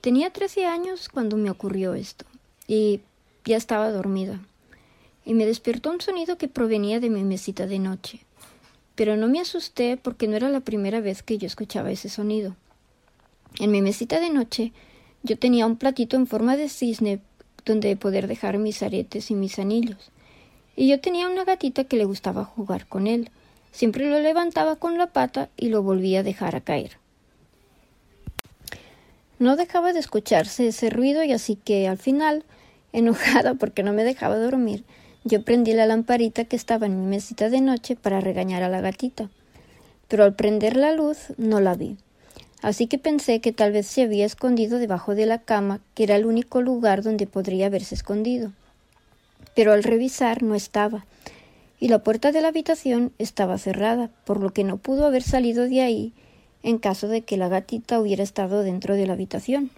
[0.02, 2.26] Tenía 13 años cuando me ocurrió esto,
[2.68, 3.02] y
[3.46, 4.42] ya estaba dormida.
[5.26, 8.20] Y me despertó un sonido que provenía de mi mesita de noche.
[8.96, 12.56] Pero no me asusté porque no era la primera vez que yo escuchaba ese sonido.
[13.60, 14.72] En mi mesita de noche
[15.24, 17.22] yo tenía un platito en forma de cisne
[17.66, 20.12] donde poder dejar mis aretes y mis anillos.
[20.76, 23.30] Y yo tenía una gatita que le gustaba jugar con él.
[23.72, 26.98] Siempre lo levantaba con la pata y lo volvía a dejar a caer.
[29.40, 32.44] No dejaba de escucharse ese ruido y así que al final,
[32.94, 34.86] enojada porque no me dejaba dormir,
[35.26, 38.82] yo prendí la lamparita que estaba en mi mesita de noche para regañar a la
[38.82, 39.30] gatita.
[40.08, 41.98] Pero al prender la luz no la vi.
[42.62, 46.16] Así que pensé que tal vez se había escondido debajo de la cama, que era
[46.16, 48.52] el único lugar donde podría haberse escondido.
[49.56, 51.06] Pero al revisar no estaba,
[51.80, 55.68] y la puerta de la habitación estaba cerrada, por lo que no pudo haber salido
[55.68, 56.14] de ahí
[56.64, 59.70] en caso de que la gatita hubiera estado dentro de la habitación.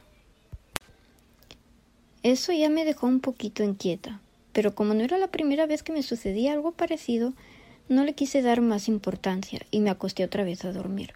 [2.25, 4.19] Eso ya me dejó un poquito inquieta,
[4.51, 7.33] pero como no era la primera vez que me sucedía algo parecido,
[7.87, 11.13] no le quise dar más importancia y me acosté otra vez a dormir.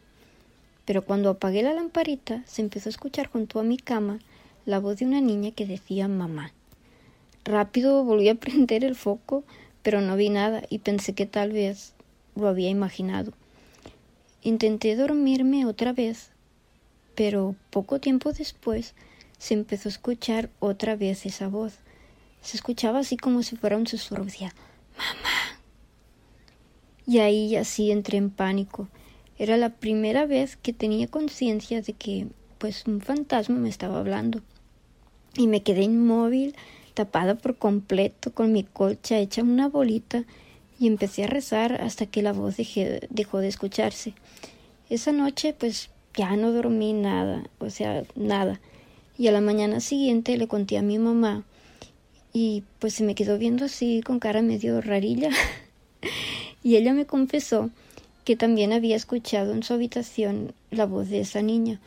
[0.85, 4.19] Pero cuando apagué la lamparita, se empezó a escuchar junto a mi cama
[4.67, 6.53] la voz de una niña que decía mamá.
[7.43, 9.43] Rápido volví a prender el foco
[9.81, 11.93] pero no vi nada y pensé que tal vez
[12.35, 13.33] lo había imaginado.
[14.43, 16.29] Intenté dormirme otra vez,
[17.15, 18.93] pero poco tiempo después
[19.39, 21.73] se empezó a escuchar otra vez esa voz.
[22.41, 24.25] Se escuchaba así como si fuera un susurro.
[24.25, 24.53] Decía,
[24.95, 25.59] mamá.
[27.07, 28.87] Y ahí así entré en pánico.
[29.39, 32.27] Era la primera vez que tenía conciencia de que,
[32.59, 34.41] pues, un fantasma me estaba hablando.
[35.35, 36.55] Y me quedé inmóvil
[36.93, 40.25] tapada por completo, con mi colcha hecha una bolita,
[40.77, 44.13] y empecé a rezar hasta que la voz dejó de escucharse.
[44.89, 48.59] Esa noche, pues ya no dormí nada, o sea, nada.
[49.19, 51.43] Y a la mañana siguiente le conté a mi mamá,
[52.33, 55.29] y pues se me quedó viendo así con cara medio rarilla.
[56.63, 57.69] y ella me confesó
[58.23, 61.79] que también había escuchado en su habitación la voz de esa niña,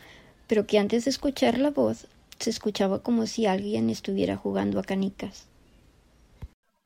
[0.46, 2.06] pero que antes de escuchar la voz
[2.38, 5.48] se escuchaba como si alguien estuviera jugando a canicas.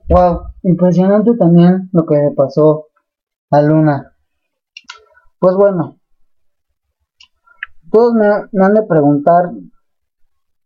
[0.08, 2.86] Wow, impresionante también lo que me pasó
[3.50, 4.12] a Luna.
[5.40, 5.98] Pues bueno,
[7.90, 9.50] todos me, han de preguntar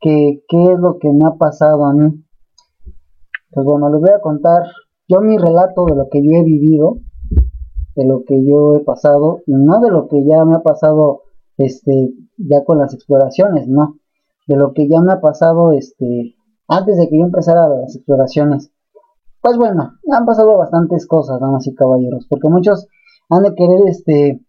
[0.00, 2.24] que, qué es lo que me ha pasado a mí.
[3.50, 4.62] Pues bueno, les voy a contar
[5.08, 6.98] yo mi relato de lo que yo he vivido,
[7.96, 11.22] de lo que yo he pasado, y no de lo que ya me ha pasado
[11.56, 13.96] este ya con las exploraciones, no
[14.50, 16.34] de lo que ya me ha pasado este
[16.66, 18.72] antes de que yo empezara las exploraciones.
[19.40, 22.88] Pues bueno, han pasado bastantes cosas, damas y caballeros, porque muchos
[23.28, 24.40] han de querer este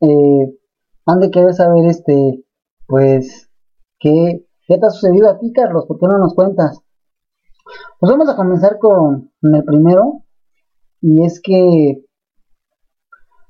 [0.00, 0.58] eh,
[1.06, 2.44] han de querer saber este
[2.88, 3.48] pues
[4.02, 6.80] qué, qué te ha sucedido a ti, Carlos, ¿por qué no nos cuentas?
[7.98, 10.24] Pues vamos a comenzar con el primero,
[11.00, 12.04] y es que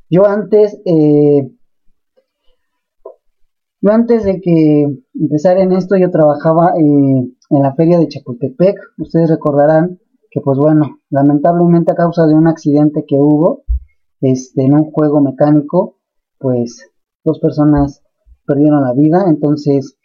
[0.08, 1.50] yo antes, eh,
[3.80, 8.76] yo antes de que empezar en esto, yo trabajaba eh, en la feria de Chapultepec.
[8.98, 9.98] Ustedes recordarán
[10.30, 13.64] que, pues bueno, lamentablemente a causa de un accidente que hubo
[14.20, 15.96] este, en un juego mecánico,
[16.38, 16.90] pues
[17.24, 18.02] dos personas
[18.46, 19.24] perdieron la vida.
[19.28, 19.96] Entonces,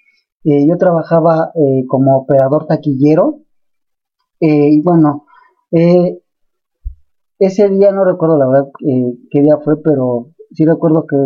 [0.47, 1.51] eh, yo trabajaba
[1.87, 3.41] como operador taquillero.
[4.39, 5.25] y bueno,
[7.39, 11.17] ese día no recuerdo la verdad eh, qué día fue, pero sí recuerdo que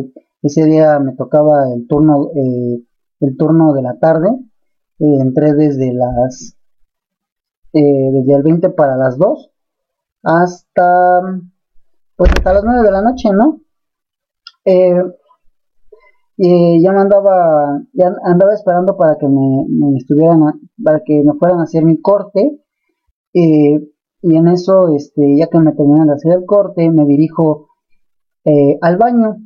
[0.41, 2.83] ese día me tocaba el turno, eh,
[3.21, 4.29] el turno de la tarde.
[4.99, 6.55] Eh, entré desde las
[7.73, 9.49] desde el 20 para las 2
[10.23, 11.21] hasta
[12.17, 13.61] pues hasta las 9 de la noche, ¿no?
[16.81, 20.39] Ya me andaba, ya andaba esperando para que me, estuvieran,
[20.83, 22.59] para que me fueran a hacer mi corte.
[24.23, 27.69] Y en eso, este, ya que me terminan de hacer el corte, me dirijo
[28.45, 29.37] eh, al baño.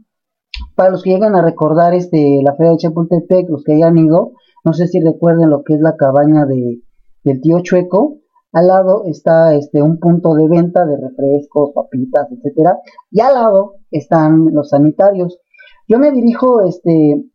[0.76, 4.34] Para los que llegan a recordar este, la feria de Chapultepec, los que hayan ido,
[4.64, 6.82] no sé si recuerden lo que es la cabaña de,
[7.24, 8.18] del tío Chueco.
[8.52, 12.80] Al lado está este, un punto de venta de refrescos, papitas, etcétera,
[13.12, 15.40] y al lado están los sanitarios.
[15.88, 17.26] Yo me dirijo este,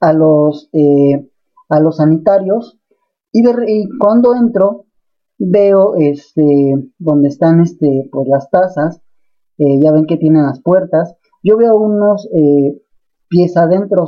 [0.00, 1.28] a, los, eh,
[1.68, 2.78] a los sanitarios
[3.32, 4.86] y, de, y cuando entro
[5.38, 9.00] veo este donde están este pues las tazas
[9.58, 11.16] eh, ya ven que tienen las puertas.
[11.42, 12.80] Yo veo unos eh,
[13.28, 14.06] pies adentro.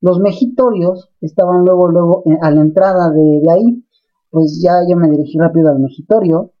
[0.00, 3.84] Los mejitorios estaban luego luego a la entrada de, ahí.
[4.30, 6.52] Pues ya yo me dirigí rápido al mejitorio.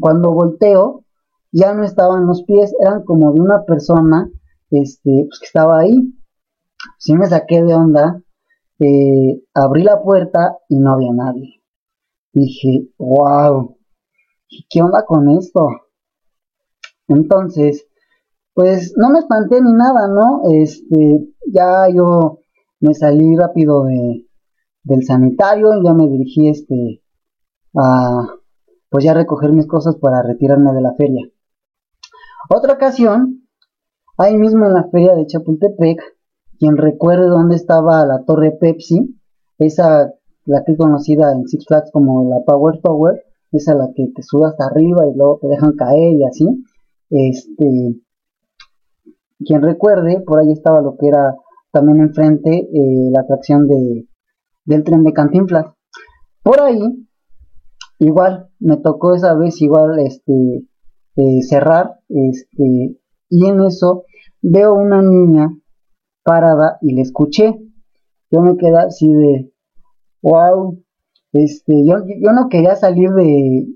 [0.00, 1.04] Cuando volteo
[1.52, 4.30] ya no estaban los pies eran como de una persona
[4.80, 6.14] este pues, que estaba ahí
[6.98, 8.22] sí me saqué de onda
[8.78, 11.62] eh, abrí la puerta y no había nadie
[12.32, 13.76] dije, wow,
[14.70, 15.68] ¿qué onda con esto?
[17.08, 17.86] Entonces,
[18.54, 20.42] pues no me espanté ni nada, ¿no?
[20.50, 22.40] Este, ya yo
[22.80, 24.26] me salí rápido de,
[24.82, 27.02] del sanitario y ya me dirigí este
[27.74, 28.26] a
[28.90, 31.26] pues ya recoger mis cosas para retirarme de la feria.
[32.50, 33.41] Otra ocasión,
[34.22, 36.00] ahí mismo en la feria de Chapultepec,
[36.58, 39.18] quien recuerde dónde estaba la torre Pepsi,
[39.58, 40.12] esa
[40.44, 44.22] la que es conocida en Six Flags como la Power Tower, esa la que te
[44.22, 46.46] sube hasta arriba y luego te dejan caer y así.
[47.10, 48.00] Este,
[49.44, 51.36] quien recuerde, por ahí estaba lo que era
[51.70, 54.06] también enfrente eh, la atracción de,
[54.64, 55.66] del tren de Cantinflas.
[56.42, 56.80] Por ahí,
[57.98, 60.66] igual, me tocó esa vez igual este,
[61.16, 62.98] eh, cerrar, este,
[63.28, 64.04] y en eso
[64.42, 65.56] veo una niña
[66.22, 67.58] parada y le escuché.
[68.30, 69.52] Yo me quedé así de,
[70.22, 70.78] wow,
[71.32, 73.66] este, yo, yo no quería salir de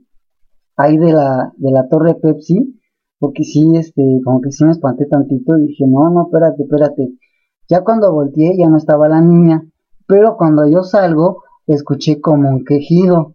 [0.76, 2.78] ahí de la, de la torre Pepsi,
[3.18, 7.12] porque sí, este, como que sí me espanté tantito y dije, no, no, espérate, espérate.
[7.68, 9.62] Ya cuando volteé ya no estaba la niña,
[10.06, 13.34] pero cuando yo salgo, escuché como un quejido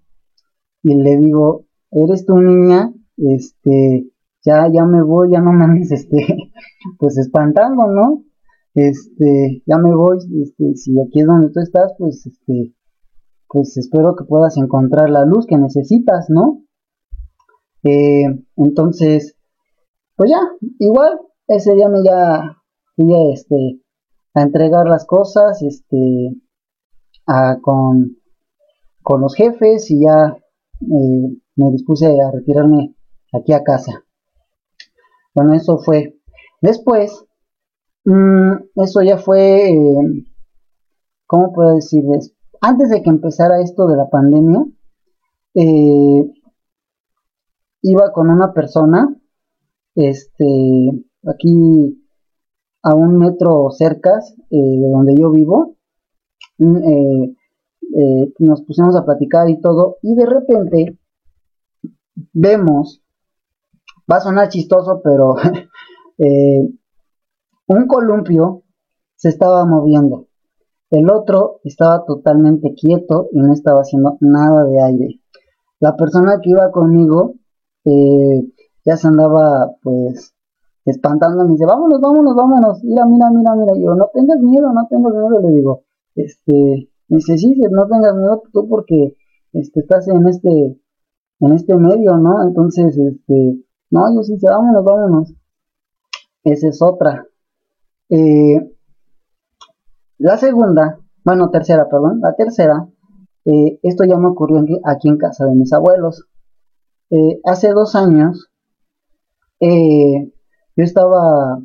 [0.84, 2.93] y le digo, ¿eres tu niña?
[3.17, 4.11] Este,
[4.43, 6.51] ya, ya me voy, ya no mames, este,
[6.99, 8.23] pues espantando, ¿no?
[8.73, 12.73] Este, ya me voy, este, si aquí es donde tú estás, pues, este,
[13.47, 16.63] pues espero que puedas encontrar la luz que necesitas, ¿no?
[17.83, 18.25] Eh,
[18.55, 19.35] entonces,
[20.15, 20.39] pues ya,
[20.79, 22.57] igual, ese día me ya
[22.95, 23.81] fui a, este,
[24.33, 26.37] a entregar las cosas, este,
[27.27, 28.17] a, con,
[29.01, 30.37] con los jefes y ya
[30.81, 32.95] eh, me dispuse a retirarme
[33.33, 34.05] aquí a casa.
[35.34, 36.17] Bueno, eso fue.
[36.61, 37.25] Después,
[38.05, 40.25] mmm, eso ya fue, eh,
[41.25, 42.34] ¿cómo puedo decirles?
[42.61, 44.63] antes de que empezara esto de la pandemia,
[45.55, 46.32] eh,
[47.82, 49.15] iba con una persona,
[49.95, 50.45] este,
[51.27, 51.97] aquí
[52.84, 54.19] a un metro cerca
[54.51, 55.75] eh, de donde yo vivo,
[56.59, 57.34] mm,
[58.39, 60.99] nos pusimos a platicar y todo, y de repente
[62.32, 63.01] vemos,
[64.10, 65.36] va a sonar chistoso, pero
[67.68, 68.64] un columpio
[69.16, 70.28] se estaba moviendo.
[70.89, 75.22] El otro estaba totalmente quieto y no estaba haciendo nada de aire.
[75.80, 77.36] La persona que iba conmigo
[77.86, 78.52] eh,
[78.86, 80.34] ya se andaba pues
[80.86, 84.88] espantando, me dice, vámonos, vámonos, vámonos, mira, mira, mira, mira, yo, no tengas miedo, no
[84.89, 85.84] tengas miedo, le digo,
[86.16, 89.16] este, Me dice, sí, no tengas miedo tú porque
[89.54, 90.80] este, estás en este,
[91.39, 92.43] en este medio, ¿no?
[92.43, 95.33] Entonces, este, no, yo sí, vámonos, vámonos.
[96.43, 97.25] Esa es otra.
[98.09, 98.59] Eh,
[100.17, 102.87] la segunda, bueno, tercera, perdón, la tercera,
[103.45, 106.27] eh, esto ya me ocurrió aquí en casa de mis abuelos.
[107.09, 108.49] Eh, hace dos años,
[109.59, 111.59] yo estaba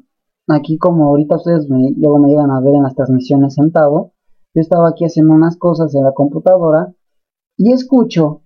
[0.49, 4.13] aquí como ahorita ustedes luego me llegan a ver en las transmisiones sentado,
[4.55, 6.93] yo estaba aquí haciendo unas cosas en la computadora
[7.57, 8.43] y escucho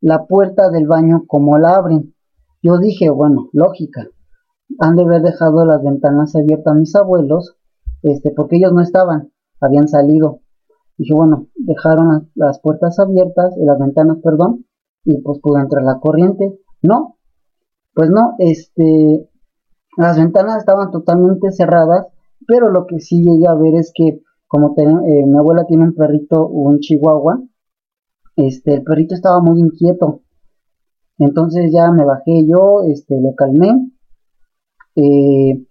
[0.00, 2.14] la puerta del baño como la abren.
[2.62, 4.08] Yo dije, bueno, lógica,
[4.78, 7.56] han de haber dejado las ventanas abiertas a mis abuelos,
[8.02, 10.40] este, porque ellos no estaban, habían salido.
[10.96, 14.66] Dije, bueno, dejaron las puertas abiertas, y las ventanas, perdón,
[15.04, 16.58] y pues pudo entrar la corriente.
[16.82, 17.16] No,
[17.94, 19.28] pues no, este,
[19.96, 22.06] las ventanas estaban totalmente cerradas,
[22.46, 25.94] pero lo que sí llegué a ver es que como eh, mi abuela tiene un
[25.94, 27.40] perrito, un chihuahua,
[28.34, 30.22] este, el perrito estaba muy inquieto.
[31.20, 33.92] Entonces ya me bajé yo, este, lo calmé.
[34.96, 35.66] Eh,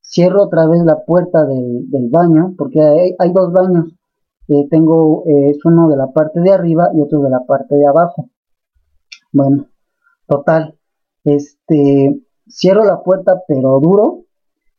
[0.00, 2.80] cierro otra vez la puerta del, baño, porque
[3.16, 3.94] hay, dos baños.
[4.48, 7.86] Eh, tengo, es uno de la parte de arriba y otro de la parte de
[7.86, 8.28] abajo.
[9.32, 9.68] Bueno,
[10.26, 10.76] total.
[11.22, 14.24] Este, cierro la puerta pero duro,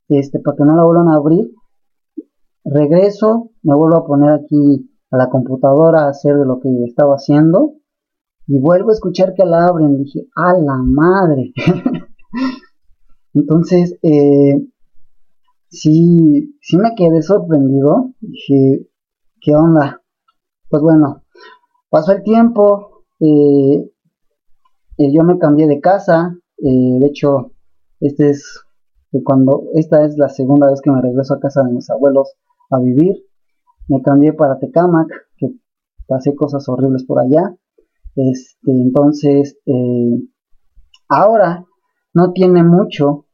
[0.10, 1.50] este, para que no la vuelvan a abrir.
[2.66, 7.16] Regreso, me vuelvo a poner aquí a la computadora a hacer de lo que estaba
[7.16, 7.79] haciendo
[8.50, 10.04] y vuelvo a escuchar que la abren.
[10.04, 11.54] Dije, a la madre.
[13.36, 14.56] Entonces, eh,
[15.70, 18.16] sí, sí me quedé sorprendido.
[18.20, 18.88] Dije,
[19.40, 20.02] ¿qué onda?
[20.68, 21.24] Pues bueno,
[21.92, 23.92] pasó el tiempo, eh,
[24.98, 27.52] eh, yo me cambié de casa, de hecho
[28.00, 28.62] este es
[29.24, 32.34] cuando esta es la segunda vez que me regreso a casa de mis abuelos
[32.72, 33.16] a vivir.
[33.88, 35.54] Me cambié para Tecamac, que
[36.08, 37.56] pasé cosas horribles por allá.
[38.16, 40.28] Este, entonces, eh,
[41.08, 41.66] ahora
[42.14, 43.26] no tiene mucho.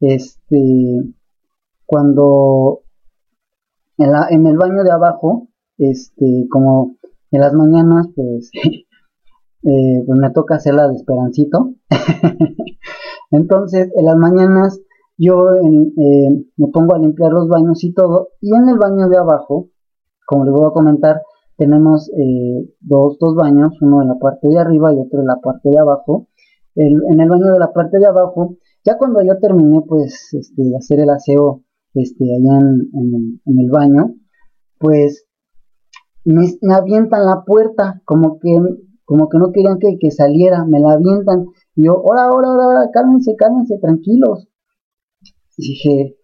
[0.00, 1.14] Este,
[1.86, 2.80] cuando
[3.98, 5.48] en, la, en el baño de abajo,
[5.78, 6.96] este, como
[7.30, 8.50] en las mañanas, pues,
[9.62, 11.74] eh, pues me toca hacer la de Esperancito.
[13.30, 14.80] Entonces, en las mañanas
[15.16, 19.18] yo eh, me pongo a limpiar los baños y todo, y en el baño de
[19.18, 19.68] abajo,
[20.26, 21.22] como les voy a comentar,
[21.56, 25.40] tenemos eh, dos, dos baños, uno en la parte de arriba y otro en la
[25.40, 26.28] parte de abajo.
[26.74, 30.76] en el baño de la parte de abajo, ya cuando yo terminé pues este, de
[30.76, 31.62] hacer el aseo
[31.94, 34.14] este, allá en, el, baño,
[34.78, 35.26] pues
[36.24, 38.58] me, avientan la puerta, como que,
[39.04, 41.46] como que no querían que, que saliera, me la avientan
[41.76, 44.48] y yo, hola, hola, hola, cálmense, cálmense, tranquilos.
[45.56, 46.16] dije,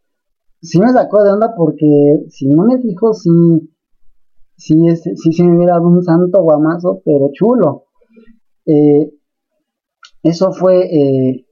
[0.61, 3.31] sí me sacó de onda porque si no me fijo, sí,
[4.59, 7.85] sí, sí se me hubiera dado un santo guamazo, pero chulo.
[8.67, 9.11] Eh,
[10.23, 11.47] eso fue, eh,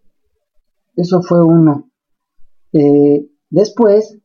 [0.96, 1.90] eso fue uno.
[2.72, 4.18] Eh, después,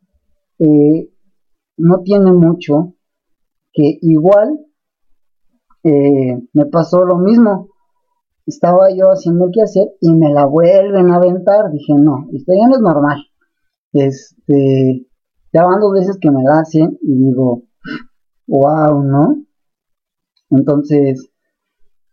[1.77, 2.93] no tiene mucho
[3.73, 4.59] que igual
[5.83, 7.71] me pasó lo mismo
[8.45, 11.71] estaba yo haciendo el hacer y me la vuelven a aventar.
[11.71, 13.17] Dije, no, esto ya no es normal.
[13.93, 15.07] Este,
[15.53, 17.63] ya van dos veces que me la hacen y digo,
[18.47, 19.43] wow, ¿no?
[20.49, 21.29] Entonces,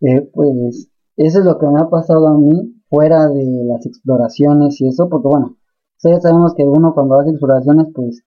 [0.00, 4.80] eh, pues, eso es lo que me ha pasado a mí fuera de las exploraciones
[4.80, 5.56] y eso, porque bueno,
[6.02, 8.22] ya sabemos que uno cuando hace exploraciones, pues,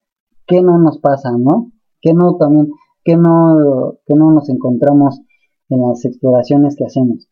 [0.46, 1.72] ¿qué no nos pasa, no?
[2.00, 2.70] ¿Qué no también,
[3.04, 5.20] qué no, qué no nos encontramos
[5.68, 7.28] en las exploraciones que hacemos?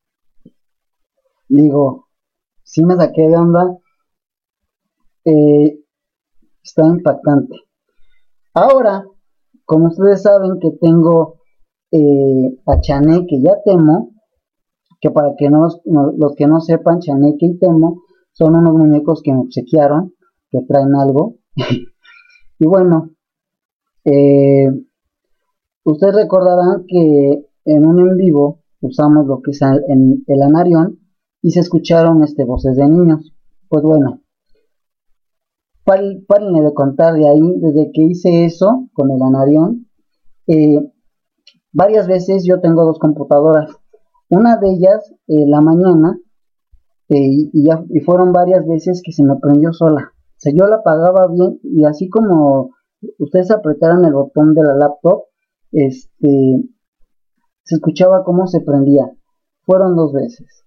[1.51, 2.09] digo,
[2.63, 3.77] si me saqué de onda,
[5.25, 5.81] eh,
[6.63, 7.57] está impactante.
[8.55, 9.05] Ahora,
[9.71, 11.37] como ustedes saben que tengo
[11.93, 14.11] eh, a Chaneque y a Temo,
[15.01, 18.03] que para que no, los que no sepan, Chaneque y Temo
[18.33, 20.13] son unos muñecos que me obsequiaron,
[20.51, 21.37] que traen algo.
[22.59, 23.11] y bueno,
[24.05, 24.73] eh,
[25.85, 30.99] ustedes recordarán que en un en vivo usamos lo que es el, el anarión
[31.43, 33.33] y se escucharon este, voces de niños.
[33.69, 34.21] Pues bueno,
[36.27, 39.89] párenme de contar de ahí, desde que hice eso con el anarión,
[40.47, 40.93] eh,
[41.73, 43.71] varias veces yo tengo dos computadoras.
[44.29, 46.19] Una de ellas, eh, la mañana,
[47.09, 50.13] eh, y, ya, y fueron varias veces que se me prendió sola.
[50.13, 52.71] O sea, yo la apagaba bien y así como
[53.19, 55.25] ustedes apretaran el botón de la laptop,
[55.73, 56.65] este,
[57.65, 59.11] se escuchaba cómo se prendía.
[59.63, 60.65] Fueron dos veces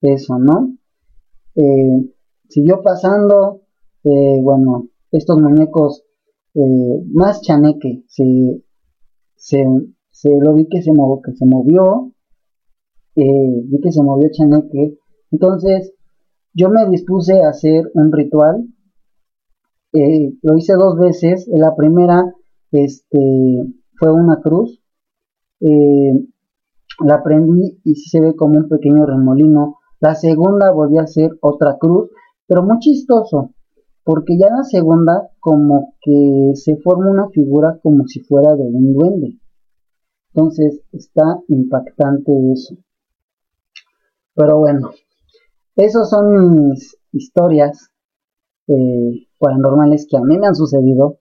[0.00, 0.76] eso, ¿no?
[2.48, 3.61] Siguió pasando,
[4.04, 6.04] eh, bueno, estos muñecos
[6.54, 8.62] eh, más chaneque se,
[9.36, 9.64] se,
[10.10, 12.12] se lo vi que se, movió, que se movió,
[13.16, 14.98] eh, vi que se movió Chaneque,
[15.30, 15.94] entonces
[16.54, 18.66] yo me dispuse a hacer un ritual,
[19.94, 22.34] eh, lo hice dos veces, la primera
[22.70, 23.18] este,
[23.98, 24.82] fue una cruz,
[27.04, 31.78] la prendí y se ve como un pequeño remolino, la segunda volví a hacer otra
[31.78, 32.10] cruz,
[32.46, 33.54] pero muy chistoso,
[34.04, 38.92] porque ya la segunda como que se forma una figura como si fuera de un
[38.94, 39.38] duende.
[40.34, 42.76] Entonces está impactante eso.
[44.34, 44.90] Pero bueno,
[45.76, 47.90] esas son mis historias
[48.68, 51.18] eh, paranormales que a mí me han sucedido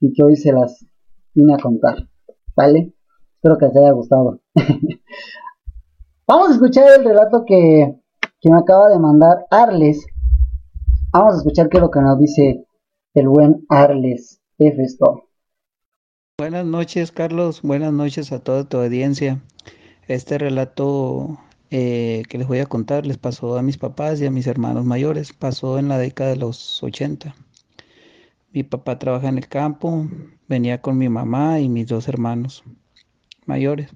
[0.00, 0.86] y que hoy se las
[1.34, 2.08] vine a contar.
[2.56, 2.94] ¿Vale?
[3.34, 4.40] Espero que les haya gustado.
[6.26, 8.00] Vamos a escuchar el relato que,
[8.40, 10.06] que me acaba de mandar Arles.
[11.12, 12.64] Vamos a escuchar qué es lo que nos dice
[13.14, 14.86] el buen Arles F.
[16.38, 17.62] Buenas noches, Carlos.
[17.62, 19.42] Buenas noches a toda tu audiencia.
[20.06, 21.36] Este relato
[21.70, 24.84] eh, que les voy a contar les pasó a mis papás y a mis hermanos
[24.84, 25.32] mayores.
[25.32, 27.34] Pasó en la década de los 80.
[28.52, 30.06] Mi papá trabaja en el campo,
[30.46, 32.62] venía con mi mamá y mis dos hermanos
[33.46, 33.90] mayores.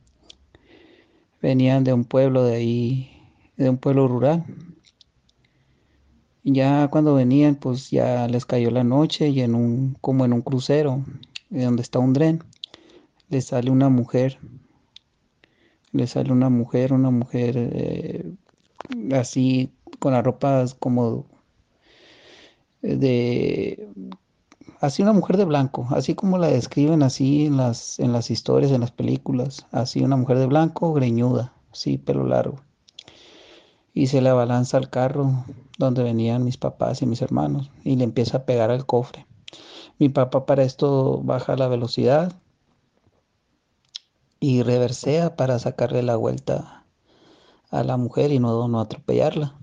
[1.41, 3.23] Venían de un pueblo de ahí,
[3.57, 4.45] de un pueblo rural.
[6.45, 10.43] Ya cuando venían, pues ya les cayó la noche y en un, como en un
[10.43, 11.03] crucero,
[11.51, 12.45] donde está un tren,
[13.29, 14.39] les sale una mujer
[15.95, 18.35] le sale una mujer, una mujer eh,
[19.13, 21.25] así con las ropas como
[22.83, 23.89] de
[24.81, 28.73] así una mujer de blanco, así como la describen así en las en las historias,
[28.73, 32.57] en las películas, así una mujer de blanco, greñuda, sí, pelo largo.
[33.95, 35.45] Y se le abalanza al carro
[35.79, 39.27] donde venían mis papás y mis hermanos y le empieza a pegar al cofre.
[39.99, 42.33] Mi papá para esto baja la velocidad
[44.41, 46.85] y reversea para sacarle la vuelta
[47.71, 49.55] a la mujer y no, no atropellarla.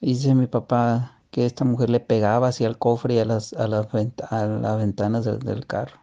[0.00, 3.68] Dice mi papá que esta mujer le pegaba hacia el cofre y a las, a
[3.68, 6.00] las, ventanas del, carro.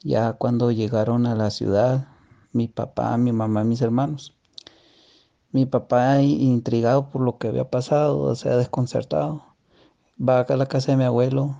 [0.00, 2.08] Ya cuando llegaron a la ciudad,
[2.52, 4.35] mi papá, mi mamá y mis hermanos,
[5.56, 9.42] mi papá intrigado por lo que había pasado, o sea, desconcertado,
[10.16, 11.56] va acá a la casa de mi abuelo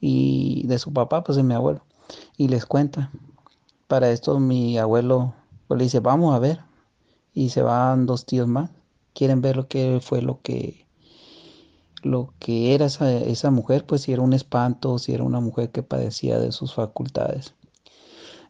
[0.00, 1.84] y de su papá, pues de mi abuelo,
[2.36, 3.12] y les cuenta
[3.86, 5.34] para esto mi abuelo
[5.68, 6.60] pues, le dice, vamos a ver.
[7.34, 8.70] Y se van dos tíos más.
[9.14, 10.86] Quieren ver lo que fue lo que
[12.02, 15.82] lo que era esa, mujer, pues si era un espanto, si era una mujer que
[15.82, 17.54] padecía de sus facultades.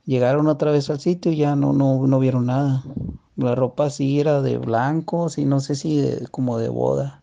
[0.05, 2.83] Llegaron otra vez al sitio y ya no, no, no vieron nada.
[3.37, 7.23] La ropa sí era de blanco, sí, no sé si como de boda.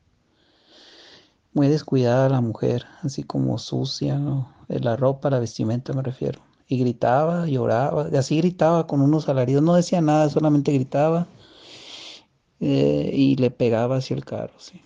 [1.54, 4.54] Muy descuidada la mujer, así como sucia, ¿no?
[4.68, 9.74] La ropa, la vestimenta me refiero y gritaba, lloraba, así gritaba con unos alaridos, no
[9.74, 11.28] decía nada, solamente gritaba
[12.60, 14.54] eh, y le pegaba hacia el carro.
[14.60, 14.80] ¿sí?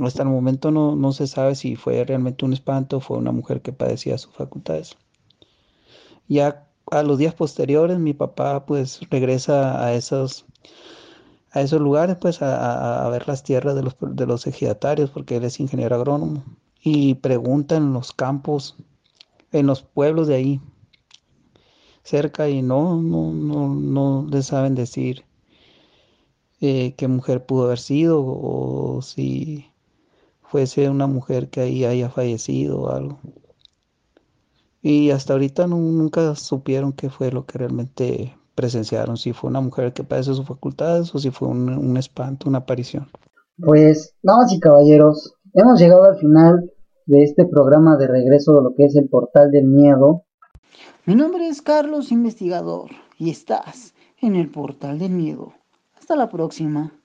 [0.00, 3.32] Hasta el momento no, no, se sabe si fue realmente un espanto o fue una
[3.32, 4.96] mujer que padecía sus facultades.
[6.28, 10.46] Ya a los días posteriores mi papá pues regresa a esos,
[11.52, 15.36] a esos lugares pues a, a ver las tierras de los, de los ejidatarios porque
[15.36, 16.44] él es ingeniero agrónomo
[16.82, 18.76] y pregunta en los campos
[19.52, 20.60] en los pueblos de ahí
[22.02, 25.24] cerca y no, no, no, no le saben decir
[26.60, 29.70] eh, qué mujer pudo haber sido o si
[30.42, 33.20] fuese una mujer que ahí haya fallecido o algo.
[34.82, 39.92] Y hasta ahorita nunca supieron qué fue lo que realmente presenciaron, si fue una mujer
[39.92, 43.08] que padece sus facultades o si fue un, un espanto, una aparición.
[43.58, 46.70] Pues, damas y caballeros, hemos llegado al final
[47.06, 50.24] de este programa de regreso de lo que es el portal del miedo.
[51.06, 55.52] Mi nombre es Carlos Investigador y estás en el portal del miedo.
[55.98, 56.92] Hasta la próxima.